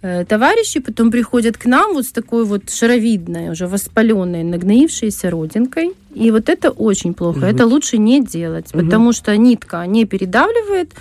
э, 0.01 0.23
товарищи 0.25 0.79
потом 0.79 1.09
приходят 1.11 1.57
к 1.57 1.65
нам 1.65 1.93
вот 1.93 2.05
с 2.05 2.11
такой 2.11 2.45
вот 2.45 2.69
шаровидной, 2.69 3.49
уже 3.51 3.67
воспаленной, 3.67 4.43
нагноившейся 4.43 5.29
родинкой. 5.31 5.91
И 6.13 6.31
вот 6.31 6.49
это 6.49 6.69
очень 6.69 7.13
плохо. 7.13 7.39
Мгм. 7.39 7.47
Это 7.47 7.65
лучше 7.65 7.97
не 7.97 8.23
делать, 8.23 8.73
Мгм. 8.73 8.85
потому 8.85 9.13
что 9.13 9.35
нитка 9.37 9.85
не 9.87 10.05
передавливает, 10.05 10.91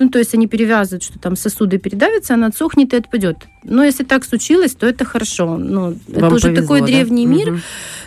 ну, 0.00 0.08
то 0.10 0.18
есть 0.18 0.34
они 0.34 0.46
перевязывают, 0.46 1.02
что 1.02 1.18
там 1.18 1.36
сосуды 1.36 1.78
передавятся, 1.78 2.34
она 2.34 2.46
отсохнет 2.48 2.92
и 2.94 2.96
отпадет. 2.96 3.36
Но 3.64 3.82
если 3.84 4.04
так 4.04 4.24
случилось, 4.24 4.74
то 4.74 4.86
это 4.86 5.04
хорошо. 5.04 5.56
Ну, 5.56 5.96
это 6.08 6.20
Вам 6.20 6.32
уже 6.34 6.48
повезло, 6.48 6.62
такой 6.62 6.80
да? 6.80 6.86
древний 6.86 7.26
мир, 7.26 7.50
Мгм. 7.52 7.60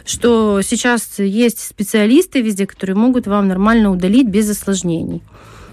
что 0.05 0.61
сейчас 0.63 1.19
есть 1.19 1.59
специалисты 1.59 2.41
везде, 2.41 2.65
которые 2.65 2.95
могут 2.95 3.27
вам 3.27 3.47
нормально 3.47 3.91
удалить 3.91 4.27
без 4.27 4.49
осложнений. 4.49 5.21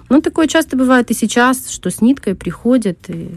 Ну, 0.08 0.20
такое 0.20 0.46
часто 0.46 0.76
бывает 0.76 1.10
и 1.10 1.14
сейчас, 1.14 1.70
что 1.70 1.90
с 1.90 2.00
ниткой 2.00 2.34
приходят 2.34 2.98
и 3.08 3.30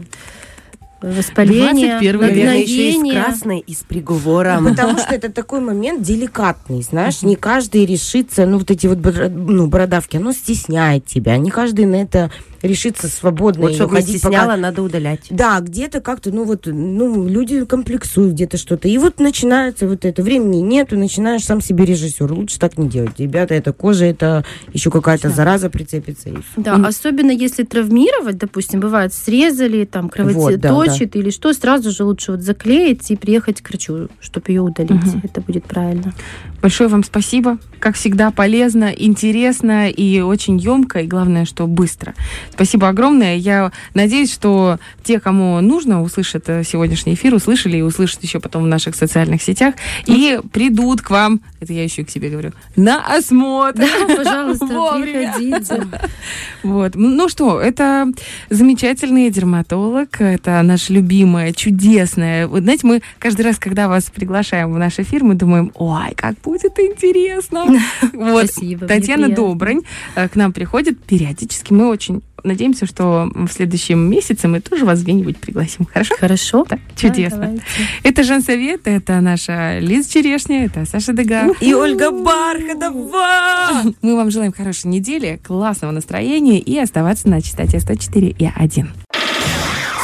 воспаление, 1.02 1.98
21 1.98 2.20
век. 2.20 2.20
Наверное, 2.20 2.58
еще 2.58 2.88
и 2.88 2.92
с 2.92 2.96
нагноение. 2.96 3.22
красной, 3.22 3.58
и 3.58 3.74
с 3.74 3.78
приговором. 3.78 4.64
Потому 4.66 4.98
что 4.98 5.14
это 5.14 5.30
такой 5.30 5.60
момент 5.60 6.02
деликатный, 6.02 6.82
знаешь, 6.82 7.22
не 7.22 7.36
каждый 7.36 7.84
решится, 7.84 8.46
ну 8.46 8.58
вот 8.58 8.70
эти 8.70 8.86
вот 8.86 8.98
ну, 9.30 9.66
бородавки, 9.66 10.16
оно 10.16 10.32
стесняет 10.32 11.06
тебя, 11.06 11.36
не 11.38 11.50
каждый 11.50 11.86
на 11.86 11.96
это 11.96 12.30
решится 12.62 13.08
свободно. 13.08 13.62
Вот 13.62 13.72
и 13.72 13.74
чтобы 13.74 13.94
не 13.94 14.00
уходить, 14.00 14.22
пока- 14.22 14.34
стесняла, 14.36 14.56
надо 14.56 14.82
удалять. 14.82 15.26
Да, 15.30 15.60
где-то 15.60 16.00
как-то, 16.00 16.30
ну 16.30 16.44
вот, 16.44 16.66
ну, 16.66 17.28
люди 17.28 17.64
комплексуют 17.64 18.32
где-то 18.34 18.56
что-то. 18.56 18.88
И 18.88 18.96
вот 18.98 19.20
начинается 19.20 19.86
вот 19.86 20.04
это, 20.04 20.22
времени 20.22 20.58
нету, 20.58 20.96
начинаешь 20.96 21.44
сам 21.44 21.60
себе 21.60 21.84
режиссер. 21.84 22.32
Лучше 22.32 22.58
так 22.58 22.78
не 22.78 22.88
делать. 22.88 23.18
Ребята, 23.18 23.54
это 23.54 23.72
кожа, 23.72 24.04
это 24.04 24.44
еще 24.72 24.90
какая-то 24.90 25.30
зараза 25.30 25.70
прицепится. 25.70 26.28
и. 26.30 26.36
Да, 26.56 26.76
особенно 26.76 27.30
если 27.30 27.64
травмировать, 27.64 28.38
допустим, 28.38 28.80
бывает, 28.80 29.12
срезали, 29.12 29.84
там 29.84 30.10
Вот, 30.14 30.58
да, 30.60 30.68
кровоточит 30.68 31.16
или 31.16 31.30
что, 31.30 31.52
сразу 31.52 31.90
же 31.90 32.04
лучше 32.04 32.32
вот 32.32 32.42
заклеить 32.42 33.10
и 33.10 33.16
приехать 33.16 33.60
к 33.60 33.68
врачу, 33.68 34.08
чтобы 34.20 34.44
ее 34.48 34.62
удалить. 34.62 34.90
Мгм. 34.90 35.20
Это 35.24 35.40
будет 35.40 35.64
правильно. 35.64 36.12
Большое 36.60 36.88
вам 36.88 37.02
спасибо. 37.04 37.58
Как 37.80 37.96
всегда, 37.96 38.30
полезно, 38.30 38.92
интересно 38.96 39.88
и 39.90 40.20
очень 40.20 40.58
емко, 40.58 41.00
и 41.00 41.06
главное, 41.06 41.44
что 41.44 41.66
быстро. 41.66 42.14
Спасибо 42.52 42.88
огромное. 42.88 43.36
Я 43.36 43.72
надеюсь, 43.94 44.32
что 44.32 44.78
те, 45.02 45.20
кому 45.20 45.60
нужно, 45.60 46.02
услышат 46.02 46.48
э, 46.48 46.64
сегодняшний 46.64 47.14
эфир, 47.14 47.34
услышали 47.34 47.78
и 47.78 47.82
услышат 47.82 48.22
еще 48.22 48.40
потом 48.40 48.64
в 48.64 48.66
наших 48.66 48.94
социальных 48.94 49.42
сетях, 49.42 49.74
и 50.06 50.38
придут 50.52 51.00
к 51.00 51.10
вам, 51.10 51.40
это 51.60 51.72
я 51.72 51.82
еще 51.82 52.02
и 52.02 52.04
к 52.04 52.10
себе 52.10 52.28
говорю, 52.28 52.52
на 52.76 53.04
осмотр. 53.04 53.80
Да, 53.80 54.16
пожалуйста, 54.16 54.66
приходите. 55.02 55.86
Вот. 56.62 56.92
Ну 56.94 57.28
что, 57.28 57.60
это 57.60 58.06
замечательный 58.48 59.30
дерматолог, 59.30 60.20
это 60.20 60.62
наша 60.62 60.92
любимая, 60.92 61.52
чудесная. 61.52 62.46
Вот 62.46 62.62
знаете, 62.62 62.86
мы 62.86 63.02
каждый 63.18 63.42
раз, 63.42 63.58
когда 63.58 63.88
вас 63.88 64.04
приглашаем 64.04 64.72
в 64.72 64.78
наш 64.78 64.98
эфир, 64.98 65.24
мы 65.24 65.34
думаем, 65.34 65.72
ой, 65.74 66.14
как 66.14 66.36
будет 66.40 66.78
интересно. 66.78 67.66
Вот. 68.12 68.50
Спасибо. 68.50 68.86
Татьяна. 68.86 69.28
Добрань 69.28 69.80
э, 70.14 70.28
к 70.28 70.36
нам 70.36 70.52
приходит 70.52 71.02
периодически. 71.02 71.72
Мы 71.72 71.88
очень 71.88 72.22
надеемся, 72.44 72.86
что 72.86 73.30
в 73.34 73.48
следующем 73.48 73.98
месяце 73.98 74.48
мы 74.48 74.60
тоже 74.60 74.84
вас 74.84 75.02
где-нибудь 75.02 75.38
пригласим. 75.38 75.86
Хорошо? 75.86 76.14
Хорошо. 76.18 76.66
Да, 76.68 76.78
чудесно. 76.96 77.38
давайте. 77.38 77.62
это 78.02 78.22
Женсовет, 78.22 78.86
это 78.86 79.20
наша 79.20 79.78
Лиза 79.78 80.10
Черешня, 80.10 80.64
это 80.66 80.84
Саша 80.84 81.12
Дега. 81.12 81.52
И 81.60 81.74
Ольга 81.74 82.10
Бархатова! 82.10 83.92
Мы 84.02 84.16
вам 84.16 84.30
желаем 84.30 84.52
хорошей 84.52 84.86
недели, 84.86 85.40
классного 85.42 85.92
настроения 85.92 86.58
и 86.58 86.78
оставаться 86.78 87.28
на 87.28 87.40
частоте 87.40 87.80
104 87.80 88.28
и 88.28 88.50
1. 88.54 88.92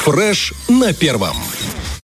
Фреш 0.03 0.53
на 0.69 0.93
первом. 0.93 1.35